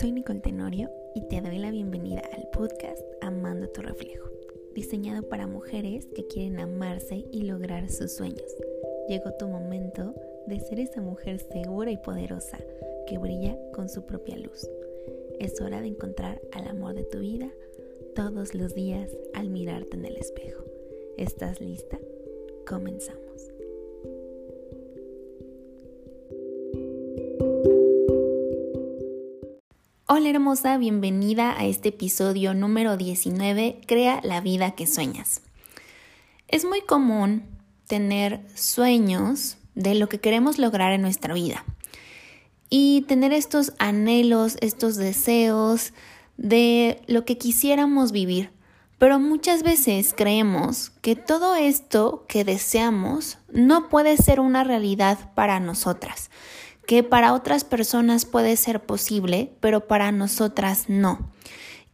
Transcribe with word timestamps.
Soy 0.00 0.10
Nicole 0.10 0.40
Tenorio 0.40 0.90
y 1.14 1.20
te 1.28 1.40
doy 1.40 1.56
la 1.58 1.70
bienvenida 1.70 2.20
al 2.32 2.48
podcast 2.48 3.00
Amando 3.20 3.68
tu 3.68 3.80
reflejo, 3.80 4.28
diseñado 4.74 5.22
para 5.28 5.46
mujeres 5.46 6.08
que 6.16 6.26
quieren 6.26 6.58
amarse 6.58 7.24
y 7.30 7.42
lograr 7.42 7.88
sus 7.88 8.10
sueños. 8.10 8.56
Llegó 9.08 9.32
tu 9.34 9.46
momento 9.46 10.12
de 10.48 10.58
ser 10.58 10.80
esa 10.80 11.00
mujer 11.00 11.38
segura 11.38 11.92
y 11.92 11.96
poderosa 11.96 12.58
que 13.06 13.18
brilla 13.18 13.56
con 13.72 13.88
su 13.88 14.04
propia 14.04 14.36
luz. 14.36 14.68
Es 15.38 15.60
hora 15.60 15.80
de 15.80 15.86
encontrar 15.86 16.40
al 16.50 16.66
amor 16.66 16.94
de 16.94 17.04
tu 17.04 17.20
vida 17.20 17.52
todos 18.16 18.56
los 18.56 18.74
días 18.74 19.16
al 19.32 19.48
mirarte 19.48 19.96
en 19.96 20.06
el 20.06 20.16
espejo. 20.16 20.64
¿Estás 21.16 21.60
lista? 21.60 22.00
Comenzamos. 22.66 23.53
Bienvenida 30.78 31.58
a 31.58 31.64
este 31.64 31.88
episodio 31.88 32.52
número 32.52 32.98
19, 32.98 33.80
Crea 33.86 34.20
la 34.22 34.42
vida 34.42 34.72
que 34.72 34.86
sueñas. 34.86 35.40
Es 36.48 36.66
muy 36.66 36.82
común 36.82 37.44
tener 37.86 38.42
sueños 38.54 39.56
de 39.74 39.94
lo 39.94 40.10
que 40.10 40.20
queremos 40.20 40.58
lograr 40.58 40.92
en 40.92 41.00
nuestra 41.00 41.32
vida 41.32 41.64
y 42.68 43.06
tener 43.08 43.32
estos 43.32 43.72
anhelos, 43.78 44.58
estos 44.60 44.96
deseos 44.96 45.94
de 46.36 47.00
lo 47.06 47.24
que 47.24 47.38
quisiéramos 47.38 48.12
vivir. 48.12 48.50
Pero 48.98 49.18
muchas 49.18 49.62
veces 49.62 50.12
creemos 50.14 50.90
que 51.00 51.16
todo 51.16 51.54
esto 51.54 52.26
que 52.28 52.44
deseamos 52.44 53.38
no 53.50 53.88
puede 53.88 54.18
ser 54.18 54.40
una 54.40 54.62
realidad 54.62 55.32
para 55.34 55.58
nosotras 55.58 56.30
que 56.86 57.02
para 57.02 57.32
otras 57.32 57.64
personas 57.64 58.24
puede 58.24 58.56
ser 58.56 58.80
posible, 58.80 59.52
pero 59.60 59.86
para 59.86 60.12
nosotras 60.12 60.84
no. 60.88 61.30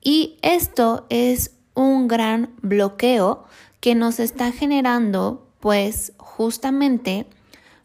Y 0.00 0.38
esto 0.42 1.06
es 1.10 1.52
un 1.74 2.08
gran 2.08 2.54
bloqueo 2.62 3.44
que 3.80 3.94
nos 3.94 4.20
está 4.20 4.52
generando, 4.52 5.46
pues 5.60 6.12
justamente, 6.18 7.26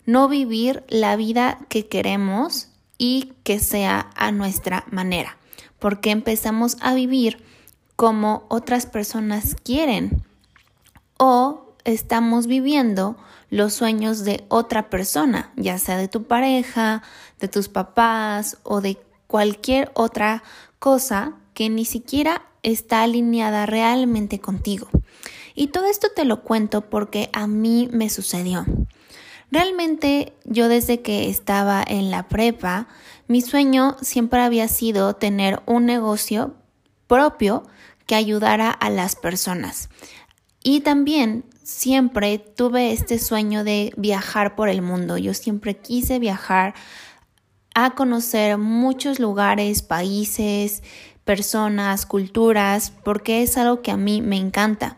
no 0.06 0.28
vivir 0.28 0.84
la 0.88 1.16
vida 1.16 1.60
que 1.70 1.88
queremos 1.88 2.70
y 2.98 3.34
que 3.44 3.60
sea 3.60 4.10
a 4.16 4.32
nuestra 4.32 4.86
manera, 4.92 5.38
porque 5.80 6.12
empezamos 6.12 6.78
a 6.82 6.94
vivir 6.94 7.44
como 7.96 8.46
otras 8.50 8.86
personas 8.86 9.56
quieren 9.56 10.24
o 11.18 11.65
estamos 11.86 12.48
viviendo 12.48 13.16
los 13.50 13.74
sueños 13.74 14.26
de 14.26 14.44
otra 14.50 14.90
persona, 14.90 15.52
ya 15.56 15.78
sea 15.78 15.98
de 15.98 16.08
tu 16.08 16.24
pareja, 16.24 17.04
de 17.40 17.48
tus 17.48 17.70
papás 17.70 18.58
o 18.64 18.82
de 18.82 18.98
cualquier 19.28 19.92
otra 19.94 20.44
cosa 20.80 21.36
que 21.54 21.70
ni 21.70 21.86
siquiera 21.86 22.42
está 22.64 23.04
alineada 23.04 23.66
realmente 23.66 24.40
contigo. 24.40 24.88
Y 25.54 25.68
todo 25.68 25.86
esto 25.86 26.10
te 26.14 26.26
lo 26.26 26.42
cuento 26.44 26.90
porque 26.90 27.30
a 27.32 27.48
mí 27.48 27.88
me 27.92 28.10
sucedió. 28.10 28.66
Realmente 29.52 30.34
yo 30.44 30.68
desde 30.68 31.02
que 31.02 31.30
estaba 31.30 31.84
en 31.88 32.12
la 32.12 32.28
prepa, 32.28 32.88
mi 33.28 33.42
sueño 33.42 33.96
siempre 34.02 34.42
había 34.42 34.68
sido 34.68 35.16
tener 35.16 35.62
un 35.66 35.86
negocio 35.86 36.56
propio 37.08 37.64
que 38.06 38.16
ayudara 38.16 38.70
a 38.70 38.90
las 38.90 39.16
personas. 39.16 39.90
Y 40.62 40.82
también 40.82 41.46
siempre 41.66 42.38
tuve 42.38 42.92
este 42.92 43.18
sueño 43.18 43.64
de 43.64 43.92
viajar 43.98 44.56
por 44.56 44.70
el 44.70 44.84
mundo. 44.84 45.18
Yo 45.18 45.34
siempre 45.34 45.76
quise 45.76 46.20
viajar 46.20 46.76
a 47.74 47.96
conocer 47.96 48.58
muchos 48.60 49.20
lugares, 49.20 49.82
países, 49.82 50.84
personas, 51.26 52.06
culturas, 52.06 52.94
porque 53.04 53.42
es 53.42 53.58
algo 53.58 53.82
que 53.82 53.92
a 53.92 53.98
mí 53.98 54.22
me 54.22 54.38
encanta. 54.38 54.98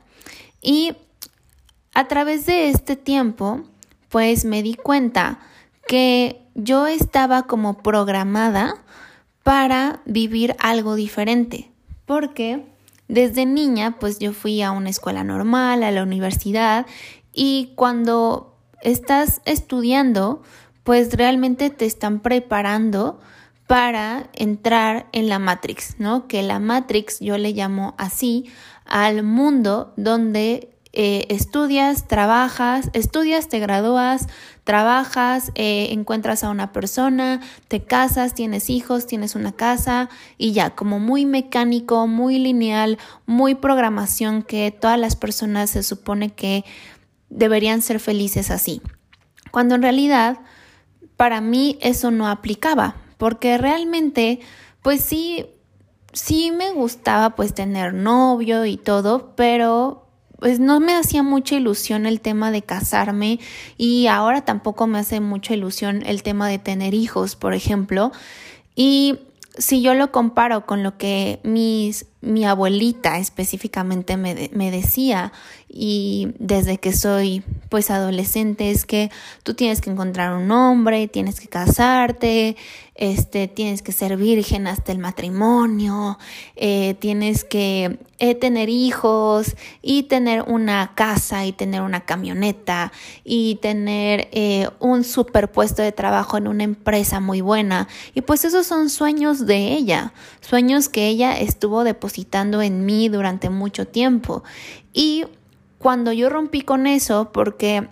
Y 0.61 0.93
a 1.93 2.08
través 2.09 2.45
de 2.45 2.69
este 2.69 2.97
tiempo, 2.97 3.63
pues 4.09 4.43
me 4.43 4.61
di 4.61 4.75
cuenta 4.75 5.39
que 5.87 6.42
yo 6.53 6.86
estaba 6.86 7.43
como 7.43 7.77
programada 7.77 8.75
para 9.42 10.02
vivir 10.05 10.53
algo 10.59 10.95
diferente, 10.95 11.71
porque 12.05 12.65
desde 13.07 13.45
niña, 13.45 13.97
pues 13.99 14.19
yo 14.19 14.33
fui 14.33 14.61
a 14.61 14.71
una 14.71 14.89
escuela 14.89 15.23
normal, 15.23 15.83
a 15.83 15.91
la 15.91 16.03
universidad, 16.03 16.85
y 17.33 17.73
cuando 17.75 18.57
estás 18.81 19.41
estudiando, 19.45 20.41
pues 20.83 21.13
realmente 21.13 21.69
te 21.69 21.85
están 21.85 22.19
preparando 22.19 23.19
para 23.67 24.29
entrar 24.33 25.07
en 25.11 25.27
la 25.27 25.39
Matrix, 25.39 25.99
¿no? 25.99 26.27
Que 26.27 26.41
la 26.41 26.59
Matrix 26.59 27.19
yo 27.19 27.37
le 27.37 27.51
llamo 27.51 27.95
así 27.97 28.49
al 28.85 29.23
mundo 29.23 29.93
donde 29.97 30.77
eh, 30.99 31.27
estudias, 31.30 32.08
trabajas, 32.08 32.89
estudias, 32.93 33.49
te 33.49 33.59
gradúas, 33.59 34.25
trabajas, 34.63 35.52
eh, 35.53 35.89
encuentras 35.91 36.43
a 36.43 36.49
una 36.49 36.73
persona, 36.73 37.39
te 37.67 37.83
casas, 37.83 38.33
tienes 38.33 38.71
hijos, 38.71 39.05
tienes 39.05 39.36
una 39.36 39.52
casa 39.52 40.09
y 40.39 40.53
ya, 40.53 40.71
como 40.71 40.97
muy 40.97 41.27
mecánico, 41.27 42.07
muy 42.07 42.39
lineal, 42.39 42.97
muy 43.27 43.53
programación 43.53 44.41
que 44.41 44.71
todas 44.71 44.99
las 44.99 45.15
personas 45.15 45.69
se 45.69 45.83
supone 45.83 46.31
que 46.31 46.65
deberían 47.30 47.83
ser 47.83 47.99
felices 47.99 48.49
así. 48.49 48.81
Cuando 49.52 49.75
en 49.75 49.83
realidad 49.83 50.39
para 51.15 51.41
mí 51.41 51.77
eso 51.80 52.09
no 52.09 52.27
aplicaba, 52.27 52.95
porque 53.19 53.59
realmente, 53.59 54.39
pues 54.81 55.02
sí, 55.02 55.45
sí 56.11 56.49
me 56.49 56.71
gustaba 56.71 57.36
pues 57.36 57.53
tener 57.53 57.93
novio 57.93 58.65
y 58.65 58.77
todo, 58.77 59.36
pero 59.36 60.06
pues 60.39 60.59
no 60.59 60.80
me 60.80 60.95
hacía 60.95 61.23
mucha 61.23 61.55
ilusión 61.55 62.05
el 62.05 62.21
tema 62.21 62.52
de 62.52 62.61
casarme 62.61 63.39
y 63.77 64.08
ahora 64.08 64.45
tampoco 64.45 64.87
me 64.87 64.99
hace 64.99 65.20
mucha 65.20 65.53
ilusión 65.53 66.03
el 66.05 66.23
tema 66.23 66.48
de 66.48 66.59
tener 66.59 66.93
hijos, 66.93 67.36
por 67.36 67.53
ejemplo. 67.53 68.11
Y 68.75 69.20
si 69.58 69.81
yo 69.81 69.93
lo 69.93 70.11
comparo 70.11 70.65
con 70.65 70.83
lo 70.83 70.98
que 70.98 71.39
mis, 71.43 72.05
mi 72.22 72.45
abuelita 72.45 73.20
específicamente 73.20 74.17
me, 74.17 74.50
me, 74.54 74.72
decía 74.72 75.32
y 75.70 76.30
desde 76.39 76.80
que 76.80 76.92
soy 76.92 77.44
pues 77.70 77.92
adolescente 77.92 78.72
es 78.72 78.86
que 78.86 79.11
tú 79.44 79.54
tienes 79.54 79.82
que 79.82 79.92
encontrar 79.92 80.36
un 80.36 80.50
hombre, 80.50 81.08
tienes 81.08 81.39
que 81.39 81.48
casarte, 81.48 82.55
este, 82.98 83.48
tienes 83.48 83.83
que 83.83 83.92
ser 83.92 84.17
virgen 84.17 84.66
hasta 84.66 84.92
el 84.92 84.98
matrimonio, 84.98 86.17
eh, 86.55 86.95
tienes 87.00 87.44
que 87.44 88.00
eh, 88.17 88.34
tener 88.34 88.70
hijos 88.70 89.55
y 89.84 90.04
tener 90.04 90.42
una 90.42 90.94
casa 90.95 91.45
y 91.45 91.52
tener 91.52 91.82
una 91.82 92.05
camioneta 92.05 92.92
y 93.23 93.60
tener 93.61 94.30
eh, 94.32 94.70
un 94.80 95.04
superpuesto 95.04 95.84
de 95.84 95.92
trabajo 95.92 96.38
en 96.38 96.48
una 96.48 96.64
empresa 96.64 97.20
muy 97.20 97.42
buena. 97.42 97.88
Y 98.16 98.22
pues 98.22 98.45
esos 98.45 98.66
son 98.66 98.89
sueños 98.89 99.45
de 99.45 99.73
ella, 99.73 100.14
sueños 100.42 100.89
que 100.89 101.08
ella 101.08 101.38
estuvo 101.38 101.84
depositando 101.84 102.06
en 102.61 102.85
mí 102.85 103.09
durante 103.09 103.49
mucho 103.49 103.87
tiempo. 103.87 104.43
Y 104.93 105.25
cuando 105.79 106.11
yo 106.11 106.29
rompí 106.29 106.61
con 106.61 106.87
eso, 106.87 107.31
porque 107.31 107.87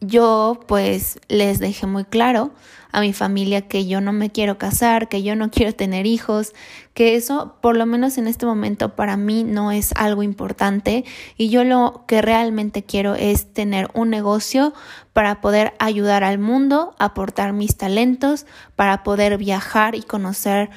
yo 0.00 0.58
pues 0.66 1.20
les 1.28 1.60
dejé 1.60 1.86
muy 1.86 2.04
claro 2.04 2.52
a 2.90 3.00
mi 3.00 3.12
familia 3.12 3.68
que 3.68 3.86
yo 3.86 4.00
no 4.00 4.12
me 4.12 4.30
quiero 4.30 4.58
casar, 4.58 5.08
que 5.08 5.22
yo 5.22 5.34
no 5.34 5.50
quiero 5.50 5.74
tener 5.74 6.06
hijos, 6.06 6.52
que 6.92 7.14
eso 7.14 7.56
por 7.62 7.76
lo 7.76 7.86
menos 7.86 8.18
en 8.18 8.26
este 8.26 8.44
momento 8.44 8.94
para 8.94 9.16
mí 9.16 9.44
no 9.44 9.72
es 9.72 9.92
algo 9.96 10.22
importante 10.22 11.04
y 11.38 11.48
yo 11.48 11.64
lo 11.64 12.04
que 12.06 12.20
realmente 12.20 12.82
quiero 12.82 13.14
es 13.14 13.52
tener 13.54 13.88
un 13.94 14.10
negocio 14.10 14.74
para 15.12 15.40
poder 15.40 15.72
ayudar 15.78 16.22
al 16.22 16.38
mundo, 16.38 16.94
aportar 16.98 17.52
mis 17.52 17.76
talentos, 17.76 18.44
para 18.76 19.02
poder 19.02 19.38
viajar 19.38 19.94
y 19.94 20.02
conocer 20.02 20.68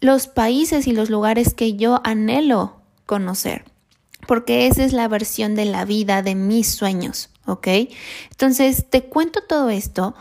los 0.00 0.26
países 0.26 0.86
y 0.86 0.92
los 0.92 1.10
lugares 1.10 1.54
que 1.54 1.76
yo 1.76 2.00
anhelo 2.04 2.80
conocer 3.06 3.64
porque 4.26 4.66
esa 4.66 4.84
es 4.84 4.92
la 4.92 5.08
versión 5.08 5.54
de 5.54 5.64
la 5.64 5.84
vida 5.84 6.22
de 6.22 6.34
mis 6.34 6.68
sueños, 6.68 7.30
¿ok? 7.46 7.68
Entonces, 8.30 8.86
te 8.90 9.04
cuento 9.04 9.40
todo 9.42 9.70
esto 9.70 10.14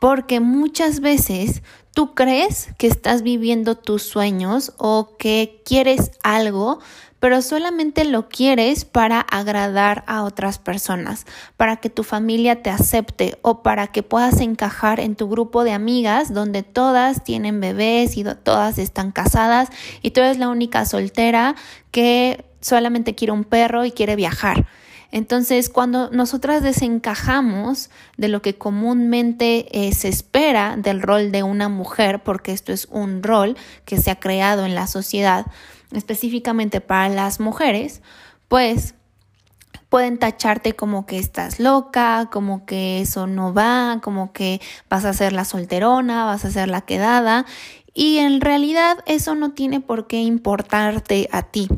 porque 0.00 0.40
muchas 0.40 1.00
veces 1.00 1.62
tú 1.94 2.14
crees 2.14 2.68
que 2.78 2.86
estás 2.86 3.22
viviendo 3.22 3.76
tus 3.76 4.02
sueños 4.02 4.72
o 4.78 5.16
que 5.18 5.62
quieres 5.64 6.12
algo, 6.22 6.80
pero 7.20 7.40
solamente 7.40 8.04
lo 8.04 8.28
quieres 8.28 8.84
para 8.84 9.20
agradar 9.20 10.02
a 10.08 10.24
otras 10.24 10.58
personas, 10.58 11.24
para 11.56 11.76
que 11.76 11.88
tu 11.88 12.02
familia 12.02 12.62
te 12.62 12.70
acepte 12.70 13.38
o 13.42 13.62
para 13.62 13.86
que 13.86 14.02
puedas 14.02 14.40
encajar 14.40 14.98
en 14.98 15.14
tu 15.14 15.28
grupo 15.28 15.62
de 15.62 15.72
amigas 15.72 16.34
donde 16.34 16.64
todas 16.64 17.22
tienen 17.22 17.60
bebés 17.60 18.16
y 18.16 18.24
todas 18.24 18.78
están 18.78 19.12
casadas 19.12 19.68
y 20.02 20.10
tú 20.10 20.20
eres 20.20 20.38
la 20.38 20.48
única 20.48 20.84
soltera 20.84 21.54
que 21.92 22.44
solamente 22.60 23.14
quiere 23.14 23.32
un 23.32 23.44
perro 23.44 23.84
y 23.84 23.92
quiere 23.92 24.16
viajar. 24.16 24.66
Entonces, 25.12 25.68
cuando 25.68 26.10
nosotras 26.10 26.62
desencajamos 26.62 27.90
de 28.16 28.28
lo 28.28 28.40
que 28.40 28.56
comúnmente 28.56 29.86
eh, 29.86 29.92
se 29.92 30.08
espera 30.08 30.76
del 30.78 31.02
rol 31.02 31.30
de 31.30 31.42
una 31.42 31.68
mujer, 31.68 32.22
porque 32.22 32.52
esto 32.52 32.72
es 32.72 32.86
un 32.90 33.22
rol 33.22 33.56
que 33.84 33.98
se 33.98 34.10
ha 34.10 34.18
creado 34.18 34.64
en 34.64 34.74
la 34.74 34.86
sociedad 34.86 35.46
específicamente 35.92 36.80
para 36.80 37.10
las 37.10 37.40
mujeres, 37.40 38.00
pues 38.48 38.94
pueden 39.90 40.18
tacharte 40.18 40.72
como 40.72 41.04
que 41.04 41.18
estás 41.18 41.60
loca, 41.60 42.30
como 42.32 42.64
que 42.64 43.02
eso 43.02 43.26
no 43.26 43.52
va, 43.52 44.00
como 44.02 44.32
que 44.32 44.62
vas 44.88 45.04
a 45.04 45.12
ser 45.12 45.34
la 45.34 45.44
solterona, 45.44 46.24
vas 46.24 46.46
a 46.46 46.50
ser 46.50 46.68
la 46.70 46.80
quedada 46.80 47.44
y 47.92 48.16
en 48.16 48.40
realidad 48.40 48.96
eso 49.04 49.34
no 49.34 49.52
tiene 49.52 49.80
por 49.80 50.06
qué 50.06 50.22
importarte 50.22 51.28
a 51.30 51.42
ti. 51.42 51.68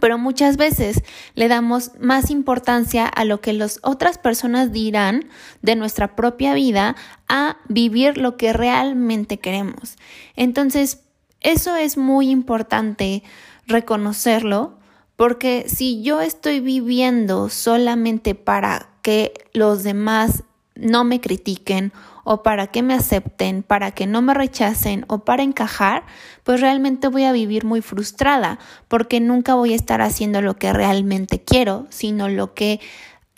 Pero 0.00 0.18
muchas 0.18 0.56
veces 0.56 1.02
le 1.34 1.48
damos 1.48 1.92
más 2.00 2.30
importancia 2.30 3.06
a 3.06 3.24
lo 3.24 3.40
que 3.40 3.52
las 3.52 3.80
otras 3.82 4.18
personas 4.18 4.72
dirán 4.72 5.28
de 5.62 5.76
nuestra 5.76 6.16
propia 6.16 6.54
vida 6.54 6.96
a 7.28 7.56
vivir 7.68 8.18
lo 8.18 8.36
que 8.36 8.52
realmente 8.52 9.38
queremos. 9.38 9.96
Entonces, 10.36 11.02
eso 11.40 11.76
es 11.76 11.96
muy 11.96 12.30
importante 12.30 13.22
reconocerlo 13.66 14.78
porque 15.16 15.64
si 15.68 16.02
yo 16.02 16.20
estoy 16.20 16.60
viviendo 16.60 17.48
solamente 17.48 18.34
para 18.34 18.90
que 19.02 19.34
los 19.52 19.82
demás 19.82 20.44
no 20.74 21.04
me 21.04 21.20
critiquen 21.20 21.92
o 22.30 22.42
para 22.42 22.66
que 22.66 22.82
me 22.82 22.92
acepten, 22.92 23.62
para 23.62 23.92
que 23.92 24.06
no 24.06 24.20
me 24.20 24.34
rechacen 24.34 25.06
o 25.08 25.20
para 25.20 25.42
encajar, 25.42 26.04
pues 26.44 26.60
realmente 26.60 27.08
voy 27.08 27.24
a 27.24 27.32
vivir 27.32 27.64
muy 27.64 27.80
frustrada 27.80 28.58
porque 28.86 29.18
nunca 29.18 29.54
voy 29.54 29.72
a 29.72 29.76
estar 29.76 30.02
haciendo 30.02 30.42
lo 30.42 30.58
que 30.58 30.74
realmente 30.74 31.42
quiero, 31.42 31.86
sino 31.88 32.28
lo 32.28 32.52
que 32.52 32.80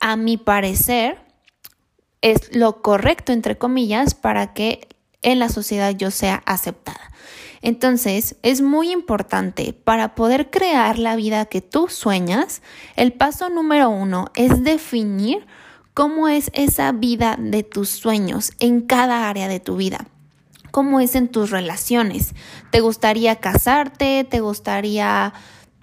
a 0.00 0.16
mi 0.16 0.38
parecer 0.38 1.18
es 2.20 2.52
lo 2.52 2.82
correcto, 2.82 3.30
entre 3.30 3.56
comillas, 3.56 4.14
para 4.14 4.54
que 4.54 4.88
en 5.22 5.38
la 5.38 5.50
sociedad 5.50 5.92
yo 5.92 6.10
sea 6.10 6.42
aceptada. 6.44 7.12
Entonces, 7.62 8.38
es 8.42 8.60
muy 8.60 8.90
importante 8.90 9.72
para 9.72 10.16
poder 10.16 10.50
crear 10.50 10.98
la 10.98 11.14
vida 11.14 11.44
que 11.44 11.60
tú 11.60 11.86
sueñas, 11.86 12.60
el 12.96 13.12
paso 13.12 13.50
número 13.50 13.88
uno 13.88 14.32
es 14.34 14.64
definir 14.64 15.46
cómo 16.00 16.28
es 16.28 16.50
esa 16.54 16.92
vida 16.92 17.36
de 17.38 17.62
tus 17.62 17.90
sueños 17.90 18.52
en 18.58 18.80
cada 18.80 19.28
área 19.28 19.48
de 19.48 19.60
tu 19.60 19.76
vida. 19.76 20.06
¿Cómo 20.70 20.98
es 20.98 21.14
en 21.14 21.28
tus 21.28 21.50
relaciones? 21.50 22.32
¿Te 22.70 22.80
gustaría 22.80 23.36
casarte? 23.36 24.24
¿Te 24.24 24.40
gustaría 24.40 25.34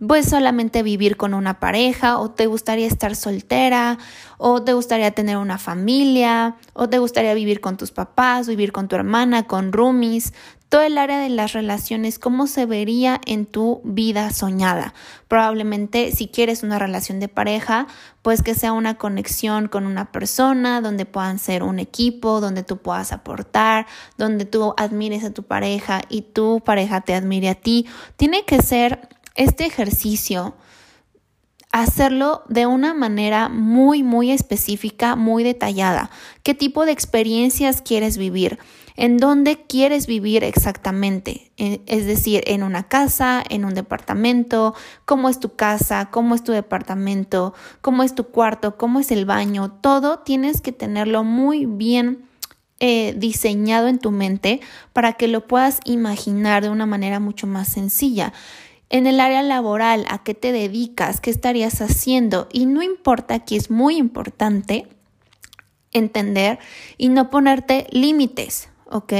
pues 0.05 0.29
solamente 0.29 0.83
vivir 0.83 1.17
con 1.17 1.33
una 1.33 1.59
pareja 1.59 2.19
o 2.19 2.29
te 2.29 2.45
gustaría 2.45 2.87
estar 2.87 3.15
soltera 3.15 3.97
o 4.37 4.61
te 4.61 4.73
gustaría 4.73 5.11
tener 5.11 5.37
una 5.37 5.57
familia 5.57 6.55
o 6.73 6.87
te 6.87 6.99
gustaría 6.99 7.33
vivir 7.33 7.61
con 7.61 7.77
tus 7.77 7.91
papás, 7.91 8.47
vivir 8.47 8.71
con 8.71 8.87
tu 8.87 8.95
hermana, 8.95 9.43
con 9.43 9.71
roomies, 9.71 10.33
todo 10.69 10.81
el 10.81 10.97
área 10.97 11.19
de 11.19 11.29
las 11.29 11.53
relaciones, 11.53 12.19
cómo 12.19 12.45
se 12.45 12.65
vería 12.65 13.21
en 13.25 13.45
tu 13.45 13.81
vida 13.85 14.31
soñada. 14.31 14.93
Probablemente 15.27 16.11
si 16.11 16.27
quieres 16.27 16.61
una 16.61 16.77
relación 16.77 17.19
de 17.19 17.29
pareja, 17.29 17.87
pues 18.21 18.43
que 18.43 18.53
sea 18.53 18.73
una 18.73 18.97
conexión 18.97 19.69
con 19.69 19.85
una 19.85 20.11
persona, 20.11 20.81
donde 20.81 21.05
puedan 21.05 21.39
ser 21.39 21.63
un 21.63 21.79
equipo, 21.79 22.41
donde 22.41 22.63
tú 22.63 22.77
puedas 22.77 23.13
aportar, 23.13 23.87
donde 24.17 24.43
tú 24.43 24.73
admires 24.75 25.23
a 25.23 25.31
tu 25.31 25.43
pareja 25.43 26.01
y 26.09 26.23
tu 26.23 26.59
pareja 26.59 26.99
te 26.99 27.13
admire 27.13 27.49
a 27.49 27.55
ti. 27.55 27.87
Tiene 28.17 28.43
que 28.43 28.61
ser 28.61 29.07
este 29.37 29.65
ejercicio 29.65 30.55
hacerlo 31.71 32.43
de 32.47 32.65
una 32.65 32.93
manera 32.93 33.49
muy, 33.49 34.03
muy 34.03 34.31
específica, 34.31 35.15
muy 35.15 35.43
detallada. 35.43 36.09
¿Qué 36.43 36.53
tipo 36.53 36.85
de 36.85 36.91
experiencias 36.91 37.81
quieres 37.81 38.17
vivir? 38.17 38.57
¿En 38.95 39.17
dónde 39.17 39.63
quieres 39.67 40.07
vivir 40.07 40.43
exactamente? 40.43 41.51
Eh, 41.57 41.81
es 41.85 42.07
decir, 42.07 42.43
en 42.47 42.63
una 42.63 42.87
casa, 42.87 43.43
en 43.47 43.63
un 43.63 43.75
departamento, 43.75 44.73
cómo 45.05 45.29
es 45.29 45.39
tu 45.39 45.55
casa, 45.55 46.09
cómo 46.09 46.33
es 46.33 46.43
tu 46.43 46.51
departamento, 46.51 47.53
cómo 47.81 48.01
es 48.01 48.15
tu 48.15 48.25
cuarto, 48.29 48.75
cómo 48.77 48.99
es 48.99 49.11
el 49.11 49.25
baño. 49.25 49.71
Todo 49.81 50.19
tienes 50.19 50.61
que 50.61 50.71
tenerlo 50.71 51.23
muy 51.23 51.67
bien 51.67 52.27
eh, 52.79 53.13
diseñado 53.17 53.87
en 53.87 53.99
tu 53.99 54.11
mente 54.11 54.61
para 54.93 55.13
que 55.13 55.27
lo 55.27 55.47
puedas 55.47 55.79
imaginar 55.85 56.63
de 56.63 56.69
una 56.69 56.85
manera 56.85 57.19
mucho 57.19 57.45
más 57.45 57.67
sencilla. 57.67 58.33
En 58.89 59.05
el 59.05 59.19
área 59.19 59.41
laboral, 59.41 60.05
¿a 60.09 60.23
qué 60.23 60.33
te 60.33 60.51
dedicas? 60.51 61.19
¿Qué 61.19 61.29
estarías 61.29 61.81
haciendo? 61.81 62.47
Y 62.53 62.65
no 62.65 62.81
importa, 62.81 63.35
aquí 63.35 63.57
es 63.57 63.69
muy 63.69 63.97
importante 63.97 64.87
entender 65.91 66.59
y 66.97 67.09
no 67.09 67.29
ponerte 67.29 67.87
límites. 67.91 68.69
¿Ok? 68.91 69.13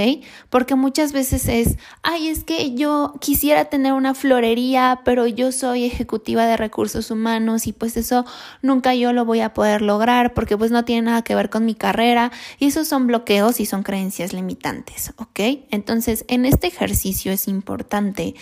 Porque 0.49 0.75
muchas 0.75 1.13
veces 1.13 1.47
es, 1.47 1.77
ay, 2.03 2.29
es 2.29 2.43
que 2.43 2.73
yo 2.75 3.13
quisiera 3.19 3.65
tener 3.65 3.93
una 3.93 4.13
florería, 4.13 5.01
pero 5.05 5.27
yo 5.27 5.51
soy 5.51 5.85
ejecutiva 5.85 6.45
de 6.45 6.57
recursos 6.57 7.11
humanos 7.11 7.67
y 7.67 7.73
pues 7.73 7.97
eso 7.97 8.25
nunca 8.61 8.95
yo 8.95 9.13
lo 9.13 9.25
voy 9.25 9.41
a 9.41 9.53
poder 9.53 9.81
lograr 9.81 10.33
porque 10.33 10.57
pues 10.57 10.71
no 10.71 10.85
tiene 10.85 11.03
nada 11.03 11.21
que 11.21 11.35
ver 11.35 11.49
con 11.49 11.65
mi 11.65 11.75
carrera 11.75 12.31
y 12.59 12.67
esos 12.67 12.87
son 12.87 13.07
bloqueos 13.07 13.59
y 13.59 13.65
son 13.65 13.83
creencias 13.83 14.33
limitantes, 14.33 15.13
¿ok? 15.17 15.39
Entonces, 15.71 16.25
en 16.27 16.45
este 16.45 16.67
ejercicio 16.67 17.31
es 17.31 17.47
importante 17.47 18.35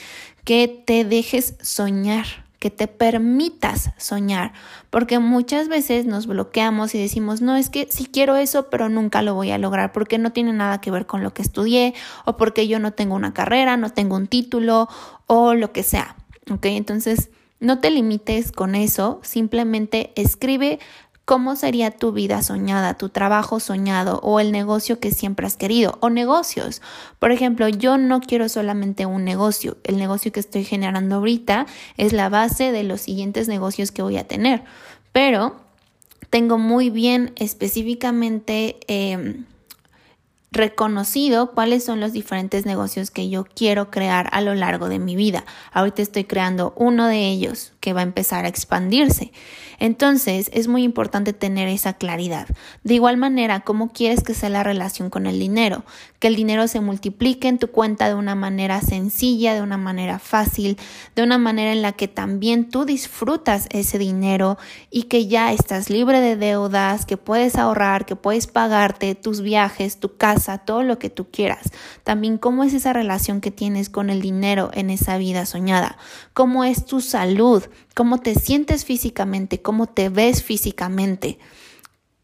que 0.43 0.67
te 0.85 1.03
dejes 1.03 1.55
soñar 1.61 2.44
que 2.65 2.71
te 2.71 2.87
permitas 2.87 3.91
soñar, 3.95 4.51
porque 4.89 5.19
muchas 5.19 5.67
veces 5.67 6.07
nos 6.07 6.25
bloqueamos 6.25 6.95
y 6.95 6.99
decimos, 6.99 7.39
no, 7.39 7.55
es 7.55 7.69
que 7.69 7.87
sí 7.91 8.07
quiero 8.11 8.37
eso, 8.37 8.71
pero 8.71 8.89
nunca 8.89 9.21
lo 9.21 9.35
voy 9.35 9.51
a 9.51 9.59
lograr, 9.59 9.91
porque 9.91 10.17
no 10.17 10.31
tiene 10.31 10.51
nada 10.51 10.81
que 10.81 10.89
ver 10.89 11.05
con 11.05 11.21
lo 11.21 11.31
que 11.31 11.43
estudié, 11.43 11.93
o 12.25 12.37
porque 12.37 12.67
yo 12.67 12.79
no 12.79 12.91
tengo 12.91 13.13
una 13.13 13.35
carrera, 13.35 13.77
no 13.77 13.91
tengo 13.91 14.15
un 14.15 14.25
título, 14.25 14.89
o 15.27 15.53
lo 15.53 15.73
que 15.73 15.83
sea. 15.83 16.15
¿Ok? 16.49 16.65
Entonces, 16.65 17.29
no 17.59 17.77
te 17.77 17.91
limites 17.91 18.51
con 18.51 18.73
eso, 18.73 19.19
simplemente 19.21 20.11
escribe 20.15 20.79
¿Cómo 21.25 21.55
sería 21.55 21.89
tu 21.89 22.11
vida 22.11 22.43
soñada, 22.43 22.93
tu 22.93 23.09
trabajo 23.09 23.59
soñado 23.59 24.19
o 24.21 24.39
el 24.39 24.51
negocio 24.51 24.99
que 24.99 25.09
siempre 25.09 25.47
has 25.47 25.57
querido? 25.57 25.97
O 25.99 26.11
negocios. 26.11 26.83
Por 27.17 27.31
ejemplo, 27.31 27.67
yo 27.67 27.97
no 27.97 28.21
quiero 28.21 28.47
solamente 28.47 29.07
un 29.07 29.23
negocio. 29.23 29.77
El 29.83 29.97
negocio 29.97 30.31
que 30.31 30.39
estoy 30.39 30.63
generando 30.63 31.15
ahorita 31.15 31.65
es 31.97 32.13
la 32.13 32.29
base 32.29 32.71
de 32.71 32.83
los 32.83 33.01
siguientes 33.01 33.47
negocios 33.47 33.91
que 33.91 34.03
voy 34.03 34.17
a 34.17 34.27
tener. 34.27 34.63
Pero 35.11 35.55
tengo 36.29 36.59
muy 36.59 36.91
bien 36.91 37.33
específicamente... 37.37 38.77
Em, 38.87 39.45
reconocido 40.51 41.51
cuáles 41.51 41.83
son 41.83 41.99
los 41.99 42.13
diferentes 42.13 42.65
negocios 42.65 43.11
que 43.11 43.29
yo 43.29 43.43
quiero 43.43 43.91
crear 43.91 44.29
a 44.31 44.39
lo 44.39 44.55
largo 44.55 44.87
de 44.87 44.99
mi 44.99 45.17
vida. 45.17 45.43
Ahorita 45.73 46.01
estoy 46.01 46.23
creando 46.23 46.73
uno 46.77 47.07
de 47.07 47.27
ellos 47.27 47.73
que 47.85 47.93
va 47.93 47.99
a 47.99 48.03
empezar 48.03 48.45
a 48.45 48.47
expandirse. 48.47 49.31
Entonces 49.77 50.49
es 50.53 50.67
muy 50.67 50.81
importante 50.81 51.33
tener 51.33 51.67
esa 51.67 51.93
claridad. 51.93 52.47
De 52.83 52.95
igual 52.95 53.15
manera, 53.17 53.59
¿cómo 53.59 53.91
quieres 53.91 54.23
que 54.23 54.33
sea 54.33 54.49
la 54.49 54.63
relación 54.63 55.11
con 55.11 55.27
el 55.27 55.37
dinero? 55.37 55.85
Que 56.17 56.25
el 56.25 56.35
dinero 56.35 56.67
se 56.67 56.81
multiplique 56.81 57.47
en 57.47 57.59
tu 57.59 57.67
cuenta 57.67 58.07
de 58.07 58.15
una 58.15 58.33
manera 58.33 58.81
sencilla, 58.81 59.53
de 59.53 59.61
una 59.61 59.77
manera 59.77 60.17
fácil, 60.17 60.79
de 61.15 61.21
una 61.21 61.37
manera 61.37 61.73
en 61.73 61.83
la 61.83 61.91
que 61.91 62.07
también 62.07 62.71
tú 62.71 62.85
disfrutas 62.85 63.67
ese 63.69 63.99
dinero 63.99 64.57
y 64.89 65.03
que 65.03 65.27
ya 65.27 65.53
estás 65.53 65.91
libre 65.91 66.21
de 66.21 66.37
deudas, 66.37 67.05
que 67.05 67.17
puedes 67.17 67.55
ahorrar, 67.55 68.07
que 68.07 68.15
puedes 68.15 68.47
pagarte 68.47 69.13
tus 69.13 69.41
viajes, 69.41 69.99
tu 69.99 70.17
casa, 70.17 70.57
todo 70.57 70.81
lo 70.81 70.97
que 70.97 71.11
tú 71.11 71.27
quieras. 71.29 71.69
También 72.03 72.39
cómo 72.39 72.63
es 72.63 72.73
esa 72.73 72.93
relación 72.93 73.41
que 73.41 73.51
tienes 73.51 73.91
con 73.91 74.09
el 74.09 74.23
dinero 74.23 74.71
en 74.73 74.89
esa 74.89 75.19
vida 75.19 75.45
soñada. 75.45 75.99
Cómo 76.33 76.63
es 76.63 76.87
tu 76.87 76.99
salud, 76.99 77.63
cómo 77.93 78.19
te 78.19 78.35
sientes 78.35 78.85
físicamente, 78.85 79.61
cómo 79.61 79.87
te 79.87 80.09
ves 80.09 80.43
físicamente. 80.43 81.39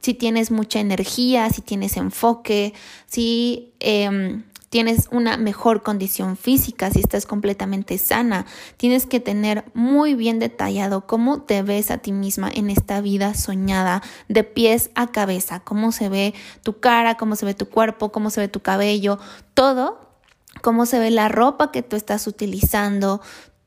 Si 0.01 0.13
tienes 0.13 0.51
mucha 0.51 0.79
energía, 0.79 1.49
si 1.49 1.61
tienes 1.61 1.95
enfoque, 1.97 2.73
si 3.05 3.73
em, 3.79 4.43
tienes 4.71 5.09
una 5.11 5.37
mejor 5.37 5.83
condición 5.83 6.37
física, 6.37 6.89
si 6.89 7.01
estás 7.01 7.25
completamente 7.25 7.97
sana, 7.97 8.45
tienes 8.77 9.05
que 9.05 9.19
tener 9.19 9.65
muy 9.73 10.15
bien 10.15 10.39
detallado 10.39 11.05
cómo 11.05 11.41
te 11.41 11.61
ves 11.61 11.91
a 11.91 11.97
ti 11.99 12.13
misma 12.13 12.49
en 12.51 12.69
esta 12.69 13.01
vida 13.01 13.33
soñada, 13.33 14.01
de 14.29 14.43
pies 14.43 14.89
a 14.95 15.07
cabeza, 15.07 15.59
cómo 15.59 15.91
se 15.91 16.09
ve 16.09 16.33
tu 16.63 16.79
cara, 16.79 17.15
cómo 17.15 17.35
se 17.35 17.45
ve 17.45 17.53
tu 17.53 17.67
cuerpo, 17.67 18.11
cómo 18.13 18.29
se 18.29 18.39
ve 18.39 18.47
tu 18.47 18.61
cabello, 18.61 19.19
todo 19.53 20.09
cómo 20.61 20.85
se 20.85 20.99
ve 20.99 21.11
la 21.11 21.29
ropa 21.29 21.71
que 21.71 21.81
tú 21.81 21.95
estás 21.95 22.27
utilizando, 22.27 23.21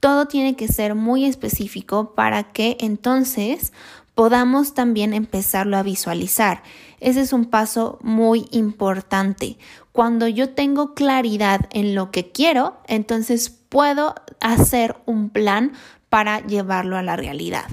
todo 0.05 0.27
tiene 0.27 0.55
que 0.55 0.69
ser 0.69 0.95
muy 0.95 1.25
específico 1.25 2.15
para 2.15 2.53
que 2.53 2.77
entonces 2.79 3.73
podamos 4.15 4.75
también 4.75 5.15
empezarlo 5.15 5.79
a 5.79 5.83
visualizar. 5.83 6.63
Ese 7.01 7.23
es 7.23 7.33
un 7.33 7.47
paso 7.47 7.99
muy 8.03 8.47
importante. 8.51 9.57
Cuando 9.93 10.29
yo 10.29 10.51
tengo 10.51 10.93
claridad 10.93 11.71
en 11.71 11.95
lo 11.95 12.11
que 12.11 12.31
quiero, 12.33 12.77
entonces 12.87 13.49
puedo 13.49 14.15
hacer 14.43 14.95
un 15.07 15.31
plan 15.31 15.73
para 16.11 16.47
llevarlo 16.47 16.99
a 16.99 17.03
la 17.03 17.17
realidad. 17.17 17.65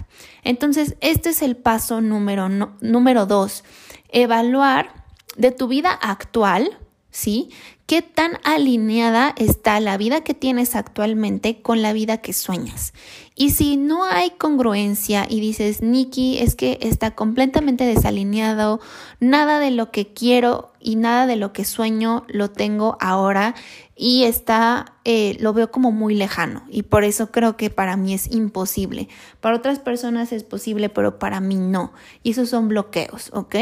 Entonces, 0.45 0.95
este 1.01 1.31
es 1.31 1.41
el 1.41 1.57
paso 1.57 1.99
número, 1.99 2.47
número 2.47 3.25
dos, 3.25 3.65
evaluar 4.07 5.03
de 5.35 5.51
tu 5.51 5.67
vida 5.67 5.91
actual, 5.91 6.79
¿sí? 7.11 7.49
¿Qué 7.85 8.01
tan 8.01 8.39
alineada 8.45 9.35
está 9.37 9.77
la 9.81 9.97
vida 9.97 10.21
que 10.21 10.33
tienes 10.33 10.77
actualmente 10.77 11.61
con 11.61 11.81
la 11.81 11.91
vida 11.91 12.19
que 12.19 12.31
sueñas? 12.31 12.93
Y 13.35 13.49
si 13.49 13.75
no 13.75 14.05
hay 14.05 14.29
congruencia 14.31 15.25
y 15.29 15.41
dices, 15.41 15.81
Nikki, 15.81 16.39
es 16.39 16.55
que 16.55 16.79
está 16.81 17.11
completamente 17.11 17.83
desalineado, 17.83 18.79
nada 19.19 19.59
de 19.59 19.71
lo 19.71 19.91
que 19.91 20.13
quiero 20.13 20.71
y 20.79 20.95
nada 20.95 21.27
de 21.27 21.35
lo 21.35 21.51
que 21.51 21.65
sueño 21.65 22.23
lo 22.29 22.49
tengo 22.49 22.97
ahora 23.01 23.55
y 23.97 24.23
está, 24.23 24.93
eh, 25.03 25.35
lo 25.41 25.53
veo 25.53 25.69
como 25.69 25.91
muy 25.91 26.15
lejano 26.15 26.63
y 26.69 26.83
por 26.83 27.03
eso 27.03 27.29
creo 27.29 27.57
que 27.57 27.69
para 27.69 27.97
mí 27.97 28.13
es 28.13 28.31
imposible. 28.31 29.09
Para 29.41 29.57
otras 29.57 29.79
personas 29.79 30.31
es 30.31 30.45
posible, 30.45 30.87
pero 30.87 31.19
para 31.19 31.41
mí 31.41 31.55
no. 31.55 31.91
Y 32.23 32.31
esos 32.31 32.49
son 32.49 32.69
bloqueos, 32.69 33.31
¿ok? 33.33 33.55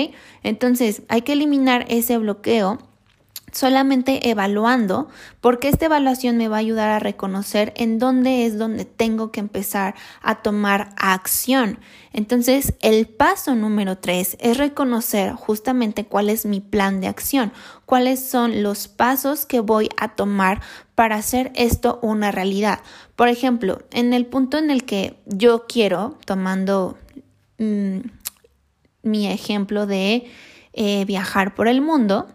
Entonces 0.44 1.02
hay 1.08 1.24
que 1.24 1.34
eliminar 1.34 1.86
ese 1.90 2.18
bloqueo 2.20 2.78
solamente 3.52 4.30
evaluando, 4.30 5.08
porque 5.42 5.70
esta 5.70 5.86
evaluación 5.86 6.38
me 6.38 6.48
va 6.48 6.58
a 6.58 6.60
ayudar 6.60 6.90
a 6.90 7.00
reconocer 7.00 7.74
en 7.76 8.00
dónde 8.00 8.46
es 8.46 8.58
donde 8.58 8.86
tengo 8.86 9.32
que 9.32 9.40
empezar 9.40 9.96
a 10.22 10.42
tomar 10.42 10.94
acción. 10.98 11.80
Entonces, 12.12 12.74
el 12.82 13.08
paso 13.08 13.56
número 13.56 13.98
tres 13.98 14.36
es 14.40 14.58
reconocer 14.58 15.34
justamente 15.34 16.06
cuál 16.06 16.30
es 16.30 16.46
mi 16.46 16.60
plan 16.60 17.02
de 17.02 17.08
acción, 17.08 17.52
cuáles 17.86 18.20
son 18.20 18.64
los 18.64 18.88
pasos 18.88 19.46
que 19.46 19.60
voy 19.60 19.90
a 19.98 20.16
tomar 20.16 20.62
para 20.96 21.16
hacer 21.16 21.52
esto 21.56 22.00
una 22.02 22.32
realidad. 22.32 22.80
Por 23.16 23.28
ejemplo, 23.28 23.84
en 23.92 24.14
el 24.14 24.26
punto 24.26 24.58
en 24.58 24.72
el 24.72 24.86
que 24.86 25.18
yo 25.26 25.66
quiero, 25.68 26.18
tomando 26.26 26.98
mm, 27.58 28.00
mi 29.04 29.28
ejemplo 29.28 29.86
de 29.86 30.30
eh, 30.74 31.06
viajar 31.06 31.56
por 31.56 31.68
el 31.68 31.82
mundo, 31.82 32.28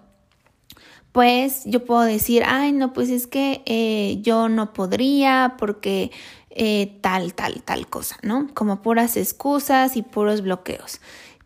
pues 1.14 1.62
yo 1.64 1.84
puedo 1.84 2.00
decir, 2.00 2.42
ay, 2.44 2.72
no, 2.72 2.92
pues 2.92 3.08
es 3.08 3.28
que 3.28 3.62
eh, 3.66 4.18
yo 4.22 4.48
no 4.48 4.72
podría 4.72 5.54
porque 5.58 6.10
eh, 6.50 6.98
tal, 7.02 7.34
tal, 7.34 7.62
tal 7.62 7.86
cosa, 7.86 8.16
¿no? 8.22 8.48
Como 8.52 8.82
puras 8.82 9.16
excusas 9.16 9.96
y 9.96 10.02
puros 10.02 10.40
bloqueos. 10.40 11.00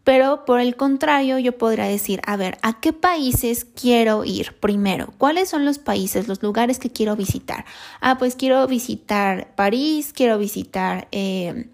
Pero 0.04 0.46
por 0.46 0.60
el 0.60 0.75
contrario, 0.75 1.38
yo 1.38 1.58
podría 1.58 1.84
decir, 1.84 2.22
a 2.25 2.38
ver, 2.38 2.56
¿a 2.62 2.80
qué 2.80 2.94
países 2.94 3.66
quiero 3.66 4.25
ir 4.25 4.54
primero? 4.58 5.12
¿Cuáles 5.18 5.50
son 5.50 5.66
los 5.66 5.78
países, 5.78 6.28
los 6.28 6.42
lugares 6.42 6.78
que 6.78 6.90
quiero 6.90 7.14
visitar? 7.14 7.66
Ah, 8.00 8.16
pues 8.16 8.37
quiero 8.37 8.66
visitar 8.68 9.54
París, 9.54 10.14
quiero 10.14 10.38
visitar 10.38 11.08
eh, 11.12 11.68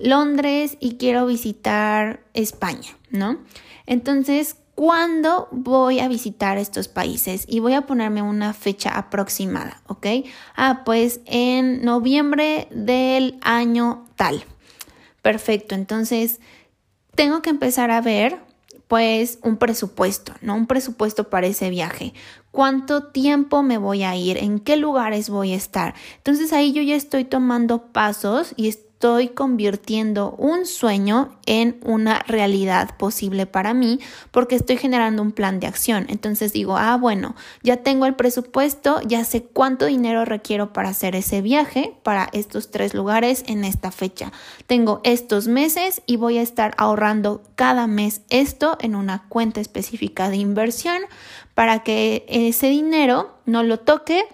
Londres 0.00 0.78
y 0.80 0.96
quiero 0.96 1.26
visitar 1.26 2.24
España, 2.34 2.98
¿no? 3.10 3.38
Entonces, 3.86 4.56
cuándo 4.76 5.48
voy 5.50 5.98
a 5.98 6.06
visitar 6.06 6.58
estos 6.58 6.86
países 6.86 7.46
y 7.48 7.58
voy 7.58 7.72
a 7.72 7.86
ponerme 7.86 8.22
una 8.22 8.52
fecha 8.52 8.90
aproximada, 8.96 9.80
¿ok? 9.88 10.06
Ah, 10.54 10.82
pues 10.84 11.20
en 11.24 11.82
noviembre 11.82 12.68
del 12.70 13.38
año 13.40 14.04
tal. 14.14 14.44
Perfecto, 15.22 15.74
entonces 15.74 16.40
tengo 17.16 17.42
que 17.42 17.50
empezar 17.50 17.90
a 17.90 18.02
ver 18.02 18.38
pues 18.86 19.38
un 19.42 19.56
presupuesto, 19.56 20.34
¿no? 20.42 20.54
Un 20.54 20.66
presupuesto 20.66 21.28
para 21.28 21.48
ese 21.48 21.70
viaje. 21.70 22.12
¿Cuánto 22.52 23.04
tiempo 23.04 23.62
me 23.62 23.78
voy 23.78 24.04
a 24.04 24.14
ir? 24.14 24.36
¿En 24.36 24.60
qué 24.60 24.76
lugares 24.76 25.28
voy 25.28 25.52
a 25.52 25.56
estar? 25.56 25.94
Entonces 26.18 26.52
ahí 26.52 26.72
yo 26.72 26.82
ya 26.82 26.94
estoy 26.94 27.24
tomando 27.24 27.88
pasos 27.92 28.52
y 28.56 28.68
estoy 28.96 29.28
convirtiendo 29.28 30.34
un 30.38 30.64
sueño 30.64 31.38
en 31.44 31.78
una 31.84 32.20
realidad 32.20 32.96
posible 32.96 33.44
para 33.44 33.74
mí 33.74 34.00
porque 34.30 34.56
estoy 34.56 34.78
generando 34.78 35.20
un 35.20 35.32
plan 35.32 35.60
de 35.60 35.66
acción. 35.66 36.06
Entonces 36.08 36.54
digo, 36.54 36.78
ah, 36.78 36.96
bueno, 36.96 37.36
ya 37.62 37.76
tengo 37.76 38.06
el 38.06 38.14
presupuesto, 38.14 39.02
ya 39.06 39.22
sé 39.24 39.42
cuánto 39.42 39.84
dinero 39.84 40.24
requiero 40.24 40.72
para 40.72 40.88
hacer 40.88 41.14
ese 41.14 41.42
viaje, 41.42 41.94
para 42.04 42.30
estos 42.32 42.70
tres 42.70 42.94
lugares 42.94 43.44
en 43.46 43.64
esta 43.64 43.90
fecha. 43.90 44.32
Tengo 44.66 45.02
estos 45.04 45.46
meses 45.46 46.00
y 46.06 46.16
voy 46.16 46.38
a 46.38 46.42
estar 46.42 46.72
ahorrando 46.78 47.42
cada 47.54 47.86
mes 47.86 48.22
esto 48.30 48.78
en 48.80 48.94
una 48.94 49.28
cuenta 49.28 49.60
específica 49.60 50.30
de 50.30 50.36
inversión 50.36 51.02
para 51.54 51.80
que 51.80 52.24
ese 52.28 52.68
dinero 52.68 53.34
no 53.44 53.62
lo 53.62 53.78
toque 53.78 54.24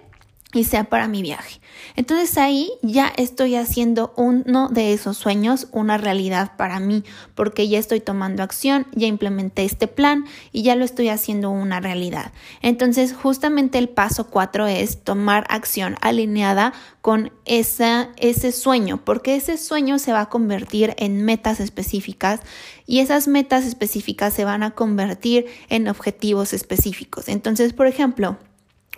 y 0.55 0.65
sea 0.65 0.85
para 0.85 1.09
mi 1.09 1.23
viaje. 1.23 1.61
Entonces 1.97 2.37
ahí 2.37 2.71
ya 2.83 3.13
estoy 3.17 3.57
haciendo 3.57 4.13
uno 4.17 4.69
de 4.69 4.93
esos 4.93 5.17
sueños 5.17 5.69
una 5.73 5.97
realidad 5.97 6.57
para 6.57 6.79
mí, 6.79 7.05
porque 7.35 7.69
ya 7.69 7.79
estoy 7.79 8.01
tomando 8.01 8.43
acción, 8.43 8.87
ya 8.95 9.07
implementé 9.07 9.65
este 9.65 9.89
plan 9.89 10.27
y 10.53 10.63
ya 10.63 10.77
lo 10.77 10.85
estoy 10.85 11.09
haciendo 11.09 11.51
una 11.51 11.81
realidad. 11.81 12.33
Entonces 12.61 13.15
justamente 13.15 13.79
el 13.79 13.89
paso 13.89 14.29
cuatro 14.29 14.67
es 14.67 15.03
tomar 15.03 15.47
acción 15.49 15.97
alineada 16.01 16.73
con 17.01 17.33
esa, 17.47 18.11
ese 18.17 18.53
sueño, 18.53 19.05
porque 19.05 19.37
ese 19.37 19.57
sueño 19.57 19.99
se 19.99 20.13
va 20.13 20.23
a 20.23 20.29
convertir 20.29 20.95
en 20.99 21.25
metas 21.25 21.61
específicas 21.61 22.41
y 22.87 23.01
esas 23.01 23.27
metas 23.27 23.65
específicas 23.65 24.35
se 24.35 24.45
van 24.45 24.63
a 24.63 24.73
convertir 24.73 25.47
en 25.69 25.89
objetivos 25.89 26.53
específicos. 26.53 27.29
Entonces, 27.29 27.73
por 27.73 27.87
ejemplo, 27.87 28.37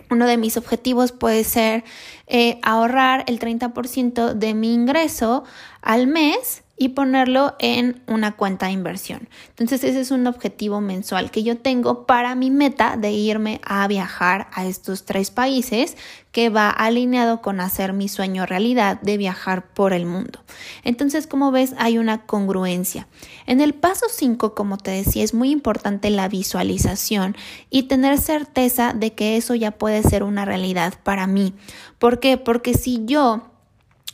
uno 0.09 0.27
de 0.27 0.37
mis 0.37 0.57
objetivos 0.57 1.11
puede 1.11 1.43
ser 1.43 1.83
eh, 2.27 2.59
ahorrar 2.61 3.23
el 3.27 3.39
30% 3.39 4.33
de 4.33 4.53
mi 4.53 4.73
ingreso 4.73 5.43
al 5.81 6.07
mes 6.07 6.64
y 6.77 6.89
ponerlo 6.89 7.55
en 7.59 8.01
una 8.05 8.35
cuenta 8.35 8.65
de 8.65 8.73
inversión. 8.73 9.29
Entonces 9.49 9.83
ese 9.83 10.01
es 10.01 10.11
un 10.11 10.27
objetivo 10.27 10.81
mensual 10.81 11.31
que 11.31 11.43
yo 11.43 11.57
tengo 11.57 12.05
para 12.05 12.35
mi 12.35 12.51
meta 12.51 12.97
de 12.97 13.11
irme 13.11 13.61
a 13.63 13.87
viajar 13.87 14.47
a 14.51 14.65
estos 14.65 15.05
tres 15.05 15.31
países 15.31 15.95
que 16.33 16.49
va 16.49 16.69
alineado 16.69 17.41
con 17.41 17.61
hacer 17.61 17.93
mi 17.93 18.09
sueño 18.09 18.45
realidad 18.45 18.99
de 18.99 19.15
viajar 19.15 19.67
por 19.73 19.93
el 19.93 20.05
mundo. 20.05 20.43
Entonces, 20.83 21.27
como 21.27 21.49
ves, 21.51 21.73
hay 21.77 21.97
una 21.97 22.25
congruencia. 22.25 23.07
En 23.45 23.61
el 23.61 23.73
paso 23.73 24.07
5, 24.09 24.53
como 24.53 24.77
te 24.77 24.91
decía, 24.91 25.23
es 25.23 25.33
muy 25.33 25.51
importante 25.51 26.09
la 26.09 26.27
visualización 26.27 27.37
y 27.69 27.83
tener 27.83 28.17
certeza 28.17 28.91
de 28.91 29.13
que 29.13 29.37
eso 29.37 29.55
ya 29.55 29.71
puede 29.71 30.03
ser 30.03 30.23
una 30.23 30.43
realidad 30.43 30.95
para 31.03 31.25
mí. 31.25 31.53
¿Por 31.99 32.19
qué? 32.19 32.35
Porque 32.35 32.73
si 32.73 33.05
yo 33.05 33.49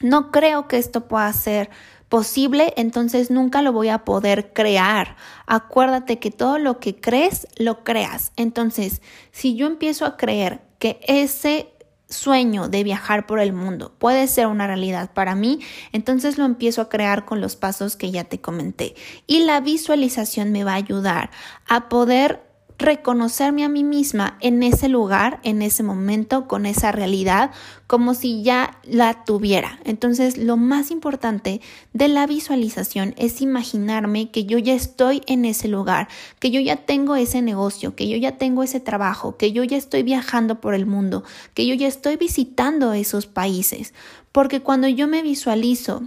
no 0.01 0.29
creo 0.29 0.67
que 0.67 0.77
esto 0.77 1.07
pueda 1.07 1.31
ser 1.33 1.71
posible, 2.11 2.73
entonces 2.75 3.31
nunca 3.31 3.61
lo 3.61 3.71
voy 3.71 3.87
a 3.87 4.03
poder 4.03 4.51
crear. 4.51 5.15
Acuérdate 5.45 6.19
que 6.19 6.29
todo 6.29 6.59
lo 6.59 6.77
que 6.77 6.97
crees, 6.99 7.47
lo 7.55 7.85
creas. 7.85 8.33
Entonces, 8.35 9.01
si 9.31 9.55
yo 9.55 9.65
empiezo 9.65 10.05
a 10.05 10.17
creer 10.17 10.59
que 10.77 10.99
ese 11.07 11.69
sueño 12.09 12.67
de 12.67 12.83
viajar 12.83 13.25
por 13.25 13.39
el 13.39 13.53
mundo 13.53 13.93
puede 13.97 14.27
ser 14.27 14.47
una 14.47 14.67
realidad 14.67 15.13
para 15.13 15.35
mí, 15.35 15.61
entonces 15.93 16.37
lo 16.37 16.43
empiezo 16.43 16.81
a 16.81 16.89
crear 16.89 17.23
con 17.23 17.39
los 17.39 17.55
pasos 17.55 17.95
que 17.95 18.11
ya 18.11 18.25
te 18.25 18.41
comenté. 18.41 18.93
Y 19.25 19.45
la 19.45 19.61
visualización 19.61 20.51
me 20.51 20.65
va 20.65 20.73
a 20.73 20.83
ayudar 20.83 21.31
a 21.65 21.87
poder 21.87 22.50
reconocerme 22.81 23.63
a 23.63 23.69
mí 23.69 23.83
misma 23.83 24.37
en 24.41 24.63
ese 24.63 24.89
lugar, 24.89 25.39
en 25.43 25.61
ese 25.61 25.83
momento, 25.83 26.47
con 26.47 26.65
esa 26.65 26.91
realidad, 26.91 27.51
como 27.87 28.13
si 28.13 28.43
ya 28.43 28.77
la 28.83 29.23
tuviera. 29.23 29.79
Entonces, 29.83 30.37
lo 30.37 30.57
más 30.57 30.91
importante 30.91 31.61
de 31.93 32.07
la 32.07 32.27
visualización 32.27 33.13
es 33.17 33.41
imaginarme 33.41 34.31
que 34.31 34.45
yo 34.45 34.57
ya 34.57 34.73
estoy 34.73 35.21
en 35.27 35.45
ese 35.45 35.67
lugar, 35.67 36.07
que 36.39 36.51
yo 36.51 36.59
ya 36.59 36.75
tengo 36.75 37.15
ese 37.15 37.41
negocio, 37.41 37.95
que 37.95 38.09
yo 38.09 38.17
ya 38.17 38.37
tengo 38.37 38.63
ese 38.63 38.79
trabajo, 38.79 39.37
que 39.37 39.51
yo 39.51 39.63
ya 39.63 39.77
estoy 39.77 40.03
viajando 40.03 40.59
por 40.59 40.73
el 40.73 40.85
mundo, 40.85 41.23
que 41.53 41.65
yo 41.65 41.73
ya 41.75 41.87
estoy 41.87 42.17
visitando 42.17 42.93
esos 42.93 43.27
países. 43.27 43.93
Porque 44.31 44.61
cuando 44.61 44.87
yo 44.87 45.07
me 45.07 45.21
visualizo 45.21 46.03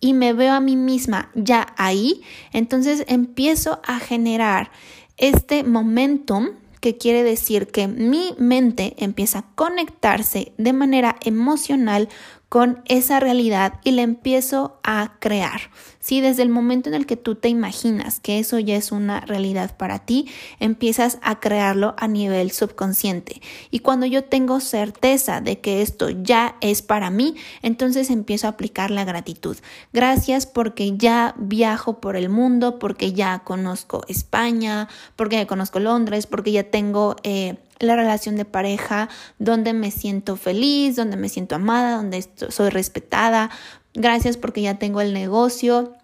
y 0.00 0.12
me 0.12 0.32
veo 0.32 0.52
a 0.52 0.60
mí 0.60 0.76
misma 0.76 1.30
ya 1.34 1.74
ahí, 1.76 2.22
entonces 2.52 3.04
empiezo 3.08 3.80
a 3.86 3.98
generar 3.98 4.70
este 5.16 5.64
momentum 5.64 6.50
que 6.80 6.96
quiere 6.96 7.22
decir 7.22 7.68
que 7.68 7.88
mi 7.88 8.34
mente 8.38 8.94
empieza 8.98 9.40
a 9.40 9.54
conectarse 9.54 10.52
de 10.58 10.72
manera 10.72 11.16
emocional 11.24 12.08
con 12.48 12.82
esa 12.86 13.18
realidad 13.18 13.80
y 13.82 13.90
la 13.90 14.02
empiezo 14.02 14.78
a 14.84 15.14
crear. 15.18 15.60
Si 15.98 16.20
desde 16.20 16.42
el 16.42 16.48
momento 16.48 16.88
en 16.88 16.94
el 16.94 17.04
que 17.04 17.16
tú 17.16 17.34
te 17.34 17.48
imaginas 17.48 18.20
que 18.20 18.38
eso 18.38 18.60
ya 18.60 18.76
es 18.76 18.92
una 18.92 19.20
realidad 19.20 19.76
para 19.76 19.98
ti, 19.98 20.28
empiezas 20.60 21.18
a 21.22 21.40
crearlo 21.40 21.94
a 21.98 22.06
nivel 22.06 22.52
subconsciente. 22.52 23.42
Y 23.72 23.80
cuando 23.80 24.06
yo 24.06 24.22
tengo 24.22 24.60
certeza 24.60 25.40
de 25.40 25.60
que 25.60 25.82
esto 25.82 26.10
ya 26.10 26.56
es 26.60 26.82
para 26.82 27.10
mí, 27.10 27.34
entonces 27.62 28.10
empiezo 28.10 28.46
a 28.46 28.50
aplicar 28.50 28.92
la 28.92 29.04
gratitud. 29.04 29.56
Gracias 29.92 30.46
porque 30.46 30.96
ya 30.96 31.34
viajo 31.38 32.00
por 32.00 32.14
el 32.14 32.28
mundo, 32.28 32.78
porque 32.78 33.12
ya 33.12 33.40
conozco 33.40 34.04
España, 34.06 34.88
porque 35.16 35.36
ya 35.36 35.46
conozco 35.48 35.80
Londres, 35.80 36.28
porque 36.28 36.52
ya 36.52 36.70
tengo... 36.70 37.16
Eh, 37.24 37.56
la 37.78 37.96
relación 37.96 38.36
de 38.36 38.44
pareja 38.44 39.08
donde 39.38 39.72
me 39.72 39.90
siento 39.90 40.36
feliz, 40.36 40.96
donde 40.96 41.16
me 41.16 41.28
siento 41.28 41.54
amada, 41.54 41.96
donde 41.96 42.26
soy 42.48 42.70
respetada. 42.70 43.50
Gracias 43.94 44.36
porque 44.36 44.62
ya 44.62 44.78
tengo 44.78 45.00
el 45.00 45.12
negocio 45.12 45.94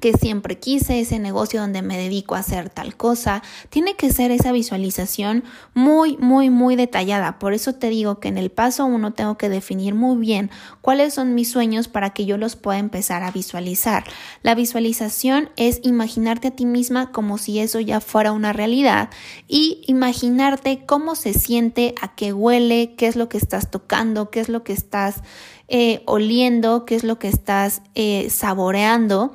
que 0.00 0.12
siempre 0.12 0.58
quise, 0.58 1.00
ese 1.00 1.18
negocio 1.18 1.60
donde 1.60 1.82
me 1.82 1.98
dedico 1.98 2.34
a 2.34 2.40
hacer 2.40 2.70
tal 2.70 2.96
cosa. 2.96 3.42
Tiene 3.70 3.94
que 3.94 4.12
ser 4.12 4.30
esa 4.30 4.52
visualización 4.52 5.44
muy, 5.74 6.16
muy, 6.18 6.50
muy 6.50 6.76
detallada. 6.76 7.38
Por 7.38 7.52
eso 7.52 7.74
te 7.74 7.90
digo 7.90 8.20
que 8.20 8.28
en 8.28 8.38
el 8.38 8.50
paso 8.50 8.84
uno 8.86 9.12
tengo 9.12 9.36
que 9.36 9.48
definir 9.48 9.94
muy 9.94 10.18
bien 10.18 10.50
cuáles 10.80 11.14
son 11.14 11.34
mis 11.34 11.50
sueños 11.50 11.88
para 11.88 12.10
que 12.10 12.26
yo 12.26 12.38
los 12.38 12.56
pueda 12.56 12.78
empezar 12.78 13.22
a 13.22 13.30
visualizar. 13.30 14.04
La 14.42 14.54
visualización 14.54 15.50
es 15.56 15.80
imaginarte 15.82 16.48
a 16.48 16.52
ti 16.52 16.66
misma 16.66 17.10
como 17.12 17.38
si 17.38 17.58
eso 17.58 17.80
ya 17.80 18.00
fuera 18.00 18.32
una 18.32 18.52
realidad 18.52 19.10
y 19.46 19.82
imaginarte 19.86 20.84
cómo 20.86 21.14
se 21.14 21.34
siente, 21.34 21.94
a 22.00 22.14
qué 22.14 22.32
huele, 22.32 22.94
qué 22.96 23.06
es 23.06 23.16
lo 23.16 23.28
que 23.28 23.38
estás 23.38 23.70
tocando, 23.70 24.30
qué 24.30 24.40
es 24.40 24.48
lo 24.48 24.62
que 24.62 24.72
estás 24.72 25.22
eh, 25.68 26.02
oliendo, 26.06 26.84
qué 26.84 26.94
es 26.94 27.04
lo 27.04 27.18
que 27.18 27.28
estás 27.28 27.82
eh, 27.94 28.28
saboreando 28.30 29.32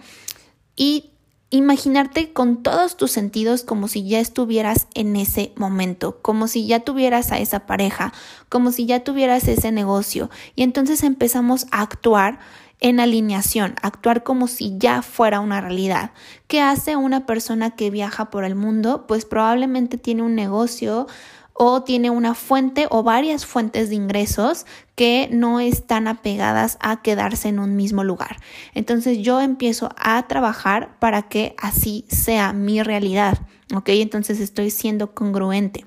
y 0.76 1.12
imaginarte 1.50 2.34
con 2.34 2.64
todos 2.64 2.98
tus 2.98 3.12
sentidos 3.12 3.64
como 3.64 3.88
si 3.88 4.08
ya 4.08 4.20
estuvieras 4.20 4.88
en 4.96 5.16
ese 5.16 5.54
momento, 5.56 6.20
como 6.22 6.48
si 6.48 6.66
ya 6.66 6.80
tuvieras 6.80 7.32
a 7.32 7.38
esa 7.38 7.68
pareja, 7.68 8.12
como 8.50 8.72
si 8.72 8.88
ya 8.88 9.04
tuvieras 9.04 9.48
ese 9.48 9.72
negocio. 9.72 10.32
Y 10.56 10.64
entonces 10.64 11.04
empezamos 11.04 11.68
a 11.70 11.82
actuar 11.82 12.40
en 12.80 13.00
alineación, 13.00 13.76
actuar 13.82 14.24
como 14.24 14.48
si 14.48 14.78
ya 14.78 15.04
fuera 15.04 15.40
una 15.40 15.62
realidad. 15.62 16.12
¿Qué 16.48 16.60
hace 16.60 16.96
una 16.96 17.26
persona 17.26 17.72
que 17.72 17.92
viaja 17.92 18.30
por 18.32 18.46
el 18.46 18.56
mundo? 18.56 19.06
Pues 19.08 19.26
probablemente 19.26 19.98
tiene 19.98 20.24
un 20.24 20.34
negocio 20.34 21.08
o 21.54 21.84
tiene 21.84 22.10
una 22.10 22.34
fuente 22.34 22.88
o 22.90 23.04
varias 23.04 23.46
fuentes 23.46 23.90
de 23.90 23.96
ingresos 23.96 24.66
que 24.96 25.30
no 25.32 25.60
están 25.60 26.08
apegadas 26.08 26.78
a 26.82 27.02
quedarse 27.02 27.50
en 27.50 27.60
un 27.60 27.76
mismo 27.76 28.04
lugar. 28.04 28.38
Entonces 28.74 29.20
yo 29.20 29.40
empiezo 29.42 29.90
a 29.98 30.28
trabajar 30.28 30.98
para 31.00 31.24
que 31.24 31.56
así 31.58 32.06
sea 32.10 32.54
mi 32.54 32.82
realidad, 32.82 33.40
¿ok? 33.74 33.90
Entonces 33.90 34.40
estoy 34.40 34.72
siendo 34.72 35.14
congruente. 35.14 35.86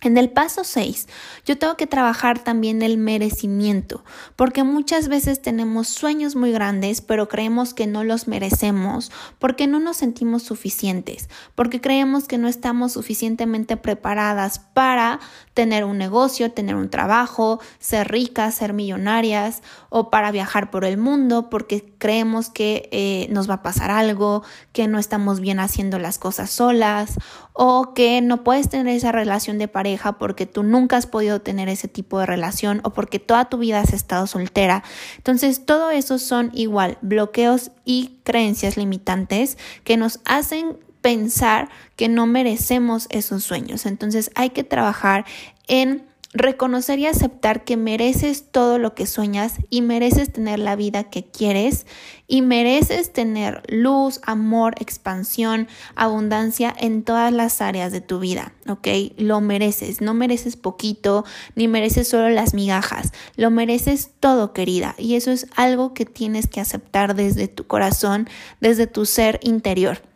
En 0.00 0.16
el 0.16 0.30
paso 0.30 0.62
6, 0.62 1.08
yo 1.44 1.58
tengo 1.58 1.76
que 1.76 1.88
trabajar 1.88 2.38
también 2.44 2.82
el 2.82 2.98
merecimiento, 2.98 4.04
porque 4.36 4.62
muchas 4.62 5.08
veces 5.08 5.42
tenemos 5.42 5.88
sueños 5.88 6.36
muy 6.36 6.52
grandes, 6.52 7.00
pero 7.00 7.28
creemos 7.28 7.74
que 7.74 7.88
no 7.88 8.04
los 8.04 8.28
merecemos, 8.28 9.10
porque 9.40 9.66
no 9.66 9.80
nos 9.80 9.96
sentimos 9.96 10.44
suficientes, 10.44 11.28
porque 11.56 11.80
creemos 11.80 12.28
que 12.28 12.38
no 12.38 12.46
estamos 12.46 12.92
suficientemente 12.92 13.76
preparadas 13.76 14.60
para 14.60 15.18
tener 15.52 15.84
un 15.84 15.98
negocio, 15.98 16.52
tener 16.52 16.76
un 16.76 16.90
trabajo, 16.90 17.58
ser 17.80 18.06
ricas, 18.06 18.54
ser 18.54 18.74
millonarias, 18.74 19.64
o 19.88 20.10
para 20.10 20.30
viajar 20.30 20.70
por 20.70 20.84
el 20.84 20.96
mundo, 20.96 21.50
porque 21.50 21.92
creemos 21.98 22.50
que 22.50 22.88
eh, 22.92 23.26
nos 23.30 23.50
va 23.50 23.54
a 23.54 23.62
pasar 23.62 23.90
algo, 23.90 24.44
que 24.72 24.86
no 24.86 25.00
estamos 25.00 25.40
bien 25.40 25.58
haciendo 25.58 25.98
las 25.98 26.20
cosas 26.20 26.50
solas, 26.50 27.18
o 27.60 27.92
que 27.92 28.20
no 28.20 28.44
puedes 28.44 28.68
tener 28.68 28.94
esa 28.94 29.10
relación 29.10 29.58
de 29.58 29.66
pareja 29.66 30.12
porque 30.12 30.46
tú 30.46 30.62
nunca 30.62 30.96
has 30.96 31.08
podido 31.08 31.40
tener 31.40 31.68
ese 31.68 31.88
tipo 31.88 32.20
de 32.20 32.26
relación 32.26 32.80
o 32.84 32.90
porque 32.90 33.18
toda 33.18 33.46
tu 33.46 33.58
vida 33.58 33.80
has 33.80 33.92
estado 33.92 34.28
soltera. 34.28 34.84
Entonces, 35.16 35.66
todo 35.66 35.90
eso 35.90 36.20
son 36.20 36.52
igual 36.54 36.98
bloqueos 37.02 37.72
y 37.84 38.20
creencias 38.22 38.76
limitantes 38.76 39.58
que 39.82 39.96
nos 39.96 40.20
hacen 40.24 40.78
pensar 41.00 41.68
que 41.96 42.08
no 42.08 42.26
merecemos 42.26 43.08
esos 43.10 43.42
sueños. 43.42 43.86
Entonces, 43.86 44.30
hay 44.36 44.50
que 44.50 44.62
trabajar 44.62 45.24
en 45.66 46.07
reconocer 46.34 46.98
y 46.98 47.06
aceptar 47.06 47.64
que 47.64 47.76
mereces 47.76 48.50
todo 48.50 48.78
lo 48.78 48.94
que 48.94 49.06
sueñas 49.06 49.54
y 49.70 49.80
mereces 49.80 50.32
tener 50.32 50.58
la 50.58 50.76
vida 50.76 51.04
que 51.04 51.24
quieres 51.24 51.86
y 52.26 52.42
mereces 52.42 53.12
tener 53.12 53.62
luz, 53.68 54.20
amor, 54.22 54.74
expansión, 54.78 55.68
abundancia 55.94 56.74
en 56.78 57.02
todas 57.02 57.32
las 57.32 57.62
áreas 57.62 57.92
de 57.92 58.02
tu 58.02 58.18
vida, 58.18 58.52
¿ok? 58.68 58.88
Lo 59.16 59.40
mereces, 59.40 60.02
no 60.02 60.12
mereces 60.12 60.56
poquito 60.56 61.24
ni 61.54 61.66
mereces 61.66 62.08
solo 62.08 62.28
las 62.28 62.52
migajas, 62.52 63.12
lo 63.36 63.50
mereces 63.50 64.10
todo, 64.20 64.52
querida, 64.52 64.94
y 64.98 65.14
eso 65.14 65.30
es 65.30 65.46
algo 65.56 65.94
que 65.94 66.04
tienes 66.04 66.46
que 66.46 66.60
aceptar 66.60 67.14
desde 67.14 67.48
tu 67.48 67.66
corazón, 67.66 68.28
desde 68.60 68.86
tu 68.86 69.06
ser 69.06 69.40
interior. 69.42 70.07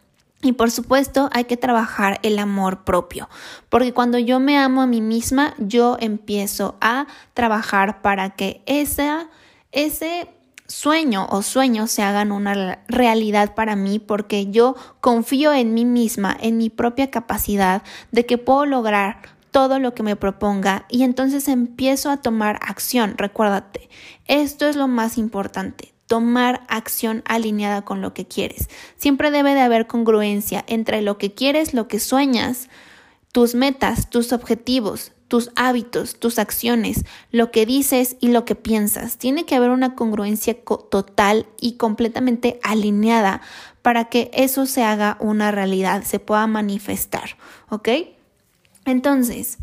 Y 0.42 0.52
por 0.52 0.72
supuesto 0.72 1.30
hay 1.32 1.44
que 1.44 1.56
trabajar 1.56 2.18
el 2.22 2.38
amor 2.40 2.82
propio, 2.82 3.28
porque 3.68 3.92
cuando 3.92 4.18
yo 4.18 4.40
me 4.40 4.58
amo 4.58 4.82
a 4.82 4.88
mí 4.88 5.00
misma, 5.00 5.54
yo 5.58 5.96
empiezo 6.00 6.76
a 6.80 7.06
trabajar 7.32 8.02
para 8.02 8.30
que 8.30 8.60
ese 8.66 10.28
sueño 10.66 11.28
o 11.30 11.42
sueños 11.42 11.92
se 11.92 12.02
hagan 12.02 12.32
una 12.32 12.80
realidad 12.88 13.54
para 13.54 13.76
mí, 13.76 14.00
porque 14.00 14.50
yo 14.50 14.74
confío 15.00 15.52
en 15.52 15.74
mí 15.74 15.84
misma, 15.84 16.36
en 16.40 16.58
mi 16.58 16.70
propia 16.70 17.10
capacidad 17.10 17.84
de 18.10 18.26
que 18.26 18.36
puedo 18.36 18.66
lograr 18.66 19.18
todo 19.52 19.78
lo 19.78 19.94
que 19.94 20.02
me 20.02 20.16
proponga 20.16 20.86
y 20.88 21.04
entonces 21.04 21.46
empiezo 21.46 22.10
a 22.10 22.16
tomar 22.16 22.58
acción. 22.62 23.14
Recuérdate, 23.16 23.90
esto 24.26 24.66
es 24.66 24.74
lo 24.74 24.88
más 24.88 25.18
importante 25.18 25.92
tomar 26.12 26.66
acción 26.68 27.22
alineada 27.24 27.86
con 27.86 28.02
lo 28.02 28.12
que 28.12 28.26
quieres. 28.26 28.68
Siempre 28.98 29.30
debe 29.30 29.54
de 29.54 29.62
haber 29.62 29.86
congruencia 29.86 30.62
entre 30.66 31.00
lo 31.00 31.16
que 31.16 31.32
quieres, 31.32 31.72
lo 31.72 31.88
que 31.88 32.00
sueñas, 32.00 32.68
tus 33.32 33.54
metas, 33.54 34.10
tus 34.10 34.34
objetivos, 34.34 35.12
tus 35.26 35.50
hábitos, 35.56 36.16
tus 36.20 36.38
acciones, 36.38 37.06
lo 37.30 37.50
que 37.50 37.64
dices 37.64 38.16
y 38.20 38.28
lo 38.28 38.44
que 38.44 38.54
piensas. 38.54 39.16
Tiene 39.16 39.46
que 39.46 39.54
haber 39.54 39.70
una 39.70 39.94
congruencia 39.94 40.54
total 40.90 41.46
y 41.58 41.78
completamente 41.78 42.60
alineada 42.62 43.40
para 43.80 44.10
que 44.10 44.30
eso 44.34 44.66
se 44.66 44.82
haga 44.84 45.16
una 45.18 45.50
realidad, 45.50 46.02
se 46.02 46.18
pueda 46.18 46.46
manifestar, 46.46 47.38
¿ok? 47.70 47.88
Entonces, 48.84 49.56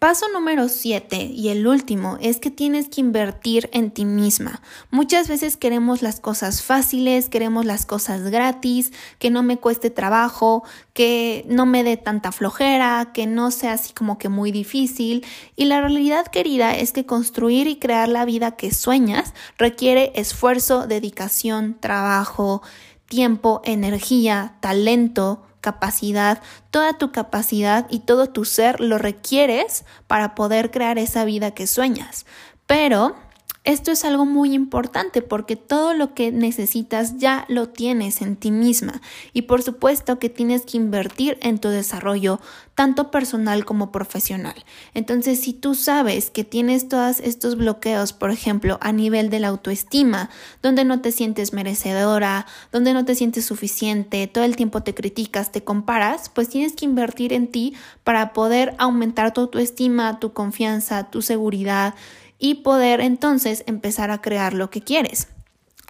Paso 0.00 0.24
número 0.32 0.70
7 0.70 1.24
y 1.24 1.50
el 1.50 1.66
último 1.66 2.16
es 2.22 2.38
que 2.38 2.50
tienes 2.50 2.88
que 2.88 3.02
invertir 3.02 3.68
en 3.74 3.90
ti 3.90 4.06
misma. 4.06 4.62
Muchas 4.90 5.28
veces 5.28 5.58
queremos 5.58 6.00
las 6.00 6.20
cosas 6.20 6.62
fáciles, 6.62 7.28
queremos 7.28 7.66
las 7.66 7.84
cosas 7.84 8.22
gratis, 8.30 8.94
que 9.18 9.28
no 9.28 9.42
me 9.42 9.58
cueste 9.58 9.90
trabajo, 9.90 10.64
que 10.94 11.44
no 11.50 11.66
me 11.66 11.84
dé 11.84 11.98
tanta 11.98 12.32
flojera, 12.32 13.10
que 13.12 13.26
no 13.26 13.50
sea 13.50 13.74
así 13.74 13.92
como 13.92 14.16
que 14.16 14.30
muy 14.30 14.52
difícil. 14.52 15.22
Y 15.54 15.66
la 15.66 15.82
realidad 15.82 16.28
querida 16.28 16.74
es 16.74 16.92
que 16.92 17.04
construir 17.04 17.66
y 17.66 17.76
crear 17.76 18.08
la 18.08 18.24
vida 18.24 18.52
que 18.52 18.72
sueñas 18.72 19.34
requiere 19.58 20.12
esfuerzo, 20.14 20.86
dedicación, 20.86 21.76
trabajo, 21.78 22.62
tiempo, 23.06 23.60
energía, 23.64 24.54
talento, 24.60 25.42
capacidad, 25.60 26.42
toda 26.70 26.98
tu 26.98 27.12
capacidad 27.12 27.86
y 27.90 28.00
todo 28.00 28.28
tu 28.28 28.44
ser 28.44 28.80
lo 28.80 28.98
requieres 28.98 29.84
para 30.06 30.34
poder 30.34 30.70
crear 30.70 30.98
esa 30.98 31.24
vida 31.24 31.52
que 31.52 31.66
sueñas. 31.66 32.26
Pero 32.66 33.16
esto 33.62 33.92
es 33.92 34.06
algo 34.06 34.24
muy 34.24 34.54
importante 34.54 35.20
porque 35.20 35.54
todo 35.54 35.92
lo 35.92 36.14
que 36.14 36.32
necesitas 36.32 37.18
ya 37.18 37.44
lo 37.48 37.68
tienes 37.68 38.22
en 38.22 38.36
ti 38.36 38.50
misma 38.50 39.02
y 39.34 39.42
por 39.42 39.62
supuesto 39.62 40.18
que 40.18 40.30
tienes 40.30 40.62
que 40.62 40.78
invertir 40.78 41.38
en 41.42 41.58
tu 41.58 41.68
desarrollo 41.68 42.40
tanto 42.74 43.10
personal 43.10 43.66
como 43.66 43.92
profesional. 43.92 44.54
Entonces, 44.94 45.40
si 45.40 45.52
tú 45.52 45.74
sabes 45.74 46.30
que 46.30 46.44
tienes 46.44 46.88
todos 46.88 47.20
estos 47.20 47.58
bloqueos, 47.58 48.14
por 48.14 48.30
ejemplo, 48.30 48.78
a 48.80 48.92
nivel 48.92 49.28
de 49.28 49.40
la 49.40 49.48
autoestima, 49.48 50.30
donde 50.62 50.86
no 50.86 51.02
te 51.02 51.12
sientes 51.12 51.52
merecedora, 51.52 52.46
donde 52.72 52.94
no 52.94 53.04
te 53.04 53.14
sientes 53.14 53.44
suficiente, 53.44 54.26
todo 54.26 54.44
el 54.44 54.56
tiempo 54.56 54.82
te 54.82 54.94
criticas, 54.94 55.52
te 55.52 55.62
comparas, 55.62 56.30
pues 56.30 56.48
tienes 56.48 56.72
que 56.72 56.86
invertir 56.86 57.34
en 57.34 57.48
ti 57.48 57.74
para 58.04 58.32
poder 58.32 58.74
aumentar 58.78 59.34
tu 59.34 59.42
autoestima, 59.42 60.18
tu 60.18 60.32
confianza, 60.32 61.10
tu 61.10 61.20
seguridad 61.20 61.94
y 62.40 62.56
poder 62.56 63.00
entonces 63.00 63.62
empezar 63.66 64.10
a 64.10 64.20
crear 64.20 64.54
lo 64.54 64.70
que 64.70 64.82
quieres. 64.82 65.28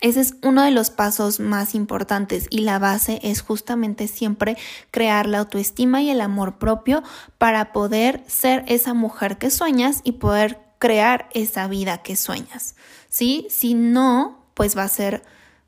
Ese 0.02 0.20
es 0.20 0.34
uno 0.42 0.62
de 0.62 0.70
los 0.70 0.90
pasos 0.90 1.40
más 1.40 1.74
importantes 1.74 2.46
y 2.50 2.60
la 2.60 2.78
base 2.78 3.20
es 3.22 3.42
justamente 3.42 4.08
siempre 4.08 4.56
crear 4.90 5.26
la 5.26 5.38
autoestima 5.38 6.02
y 6.02 6.10
el 6.10 6.22
amor 6.22 6.58
propio 6.58 7.02
para 7.38 7.72
poder 7.72 8.24
ser 8.26 8.64
esa 8.66 8.94
mujer 8.94 9.36
que 9.36 9.50
sueñas 9.50 10.00
y 10.02 10.12
poder 10.12 10.58
crear 10.78 11.28
esa 11.34 11.68
vida 11.68 11.98
que 11.98 12.16
sueñas. 12.16 12.74
¿Sí? 13.10 13.46
Si 13.50 13.74
no, 13.74 14.46
pues 14.54 14.76
va 14.76 14.84
a 14.84 14.88
ser 14.88 15.22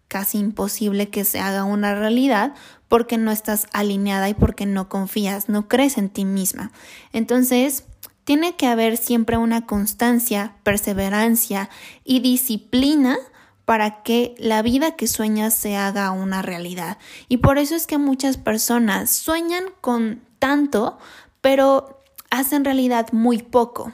casi 0.08 0.38
imposible 0.38 1.10
que 1.10 1.24
se 1.24 1.40
haga 1.40 1.64
una 1.64 1.94
realidad 1.94 2.54
porque 2.88 3.18
no 3.18 3.30
estás 3.30 3.66
alineada 3.72 4.28
y 4.30 4.34
porque 4.34 4.66
no 4.66 4.88
confías, 4.88 5.48
no 5.48 5.68
crees 5.68 5.98
en 5.98 6.08
ti 6.08 6.24
misma. 6.24 6.72
Entonces, 7.12 7.84
tiene 8.24 8.56
que 8.56 8.66
haber 8.66 8.96
siempre 8.96 9.36
una 9.36 9.66
constancia, 9.66 10.54
perseverancia 10.62 11.68
y 12.04 12.20
disciplina 12.20 13.18
para 13.64 14.02
que 14.02 14.34
la 14.38 14.62
vida 14.62 14.96
que 14.96 15.06
sueñas 15.06 15.54
se 15.54 15.76
haga 15.76 16.10
una 16.10 16.42
realidad. 16.42 16.98
Y 17.28 17.38
por 17.38 17.58
eso 17.58 17.74
es 17.74 17.86
que 17.86 17.98
muchas 17.98 18.36
personas 18.36 19.10
sueñan 19.10 19.64
con 19.80 20.22
tanto, 20.38 20.98
pero 21.40 22.00
hacen 22.30 22.64
realidad 22.64 23.12
muy 23.12 23.38
poco. 23.38 23.92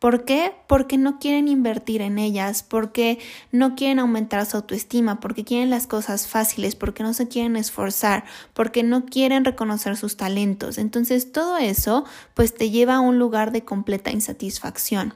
¿Por 0.00 0.24
qué? 0.24 0.54
Porque 0.66 0.96
no 0.96 1.18
quieren 1.18 1.46
invertir 1.46 2.00
en 2.00 2.18
ellas, 2.18 2.62
porque 2.62 3.18
no 3.52 3.74
quieren 3.74 3.98
aumentar 3.98 4.46
su 4.46 4.56
autoestima, 4.56 5.20
porque 5.20 5.44
quieren 5.44 5.68
las 5.68 5.86
cosas 5.86 6.26
fáciles, 6.26 6.74
porque 6.74 7.02
no 7.02 7.12
se 7.12 7.28
quieren 7.28 7.54
esforzar, 7.54 8.24
porque 8.54 8.82
no 8.82 9.04
quieren 9.04 9.44
reconocer 9.44 9.98
sus 9.98 10.16
talentos. 10.16 10.78
Entonces 10.78 11.32
todo 11.32 11.58
eso 11.58 12.06
pues 12.32 12.54
te 12.54 12.70
lleva 12.70 12.94
a 12.94 13.00
un 13.00 13.18
lugar 13.18 13.52
de 13.52 13.62
completa 13.62 14.10
insatisfacción 14.10 15.12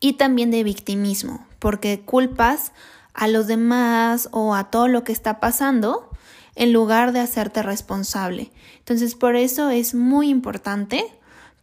y 0.00 0.12
también 0.12 0.50
de 0.50 0.64
victimismo, 0.64 1.46
porque 1.58 2.00
culpas 2.00 2.72
a 3.14 3.26
los 3.26 3.46
demás 3.46 4.28
o 4.32 4.54
a 4.54 4.64
todo 4.64 4.86
lo 4.88 5.02
que 5.02 5.12
está 5.12 5.40
pasando 5.40 6.10
en 6.56 6.74
lugar 6.74 7.12
de 7.12 7.20
hacerte 7.20 7.62
responsable. 7.62 8.52
Entonces 8.80 9.14
por 9.14 9.34
eso 9.34 9.70
es 9.70 9.94
muy 9.94 10.28
importante 10.28 11.06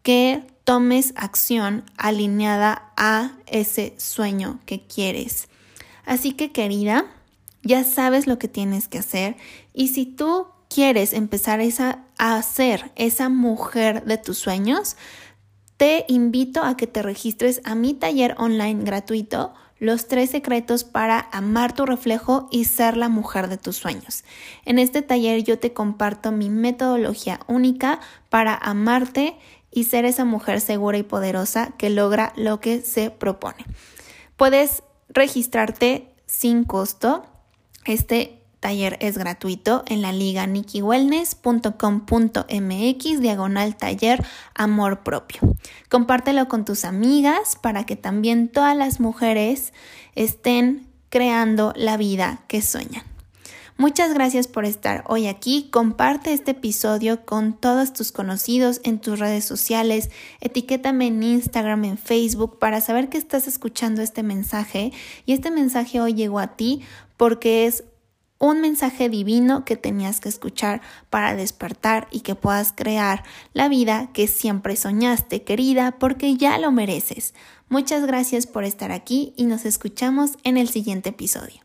que 0.01 0.54
tomes 0.65 1.13
acción 1.15 1.83
alineada 1.95 2.91
a 2.97 3.31
ese 3.45 3.93
sueño 3.97 4.59
que 4.65 4.81
quieres. 4.81 5.47
Así 6.05 6.33
que 6.33 6.51
querida, 6.51 7.05
ya 7.63 7.83
sabes 7.83 8.27
lo 8.27 8.37
que 8.37 8.47
tienes 8.47 8.87
que 8.87 8.99
hacer 8.99 9.37
y 9.73 9.89
si 9.89 10.05
tú 10.05 10.47
quieres 10.69 11.13
empezar 11.13 11.61
a 12.17 12.41
ser 12.41 12.91
esa 12.95 13.29
mujer 13.29 14.03
de 14.05 14.17
tus 14.17 14.37
sueños, 14.37 14.97
te 15.77 16.05
invito 16.07 16.63
a 16.63 16.77
que 16.77 16.87
te 16.87 17.01
registres 17.01 17.61
a 17.63 17.75
mi 17.75 17.93
taller 17.93 18.35
online 18.37 18.83
gratuito 18.83 19.53
los 19.77 20.07
tres 20.07 20.29
secretos 20.29 20.83
para 20.83 21.27
amar 21.31 21.73
tu 21.73 21.85
reflejo 21.85 22.47
y 22.49 22.65
ser 22.65 22.95
la 22.95 23.09
mujer 23.09 23.49
de 23.49 23.57
tus 23.57 23.75
sueños. 23.75 24.23
En 24.63 24.79
este 24.79 25.01
taller 25.01 25.43
yo 25.43 25.59
te 25.59 25.73
comparto 25.73 26.31
mi 26.31 26.49
metodología 26.49 27.41
única 27.47 27.99
para 28.29 28.55
amarte 28.55 29.35
y 29.75 29.83
ser 29.83 30.05
esa 30.05 30.25
mujer 30.25 30.61
segura 30.61 30.97
y 30.97 31.03
poderosa 31.03 31.73
que 31.77 31.91
logra 31.91 32.33
lo 32.37 32.59
que 32.61 32.81
se 32.81 33.11
propone. 33.11 33.63
Puedes 34.37 34.81
registrarte 35.09 36.09
sin 36.25 36.63
costo. 36.63 37.25
Este 37.85 38.41
taller 38.61 38.97
es 39.01 39.17
gratuito 39.17 39.83
en 39.85 40.01
la 40.01 40.13
liga 40.13 40.47
nikiwellness.com.mx 40.47 43.19
diagonal 43.19 43.75
taller 43.75 44.25
amor 44.55 45.03
propio. 45.03 45.41
Compártelo 45.89 46.47
con 46.47 46.63
tus 46.63 46.85
amigas 46.85 47.57
para 47.61 47.85
que 47.85 47.97
también 47.97 48.47
todas 48.47 48.77
las 48.77 49.01
mujeres 49.01 49.73
estén 50.15 50.87
creando 51.09 51.73
la 51.75 51.97
vida 51.97 52.45
que 52.47 52.61
sueñan. 52.61 53.03
Muchas 53.77 54.13
gracias 54.13 54.47
por 54.47 54.63
estar 54.63 55.03
hoy 55.05 55.27
aquí. 55.27 55.67
Comparte 55.69 56.31
este 56.31 56.51
episodio 56.51 57.25
con 57.25 57.51
todos 57.51 57.91
tus 57.91 58.13
conocidos 58.13 58.79
en 58.85 58.99
tus 58.99 59.19
redes 59.19 59.43
sociales. 59.43 60.11
Etiquétame 60.39 61.07
en 61.07 61.21
Instagram, 61.21 61.83
en 61.83 61.97
Facebook 61.97 62.57
para 62.57 62.79
saber 62.79 63.09
que 63.09 63.17
estás 63.17 63.49
escuchando 63.49 64.01
este 64.01 64.23
mensaje. 64.23 64.93
Y 65.25 65.33
este 65.33 65.51
mensaje 65.51 65.99
hoy 65.99 66.13
llegó 66.13 66.39
a 66.39 66.55
ti 66.55 66.83
porque 67.17 67.65
es 67.65 67.83
un 68.39 68.61
mensaje 68.61 69.09
divino 69.09 69.65
que 69.65 69.75
tenías 69.75 70.21
que 70.21 70.29
escuchar 70.29 70.81
para 71.09 71.35
despertar 71.35 72.07
y 72.11 72.21
que 72.21 72.35
puedas 72.35 72.71
crear 72.73 73.23
la 73.51 73.67
vida 73.67 74.09
que 74.13 74.27
siempre 74.27 74.77
soñaste, 74.77 75.43
querida, 75.43 75.97
porque 75.99 76.37
ya 76.37 76.57
lo 76.59 76.71
mereces. 76.71 77.33
Muchas 77.67 78.05
gracias 78.05 78.47
por 78.47 78.63
estar 78.63 78.93
aquí 78.93 79.33
y 79.35 79.47
nos 79.47 79.65
escuchamos 79.65 80.37
en 80.43 80.55
el 80.55 80.69
siguiente 80.69 81.09
episodio. 81.09 81.64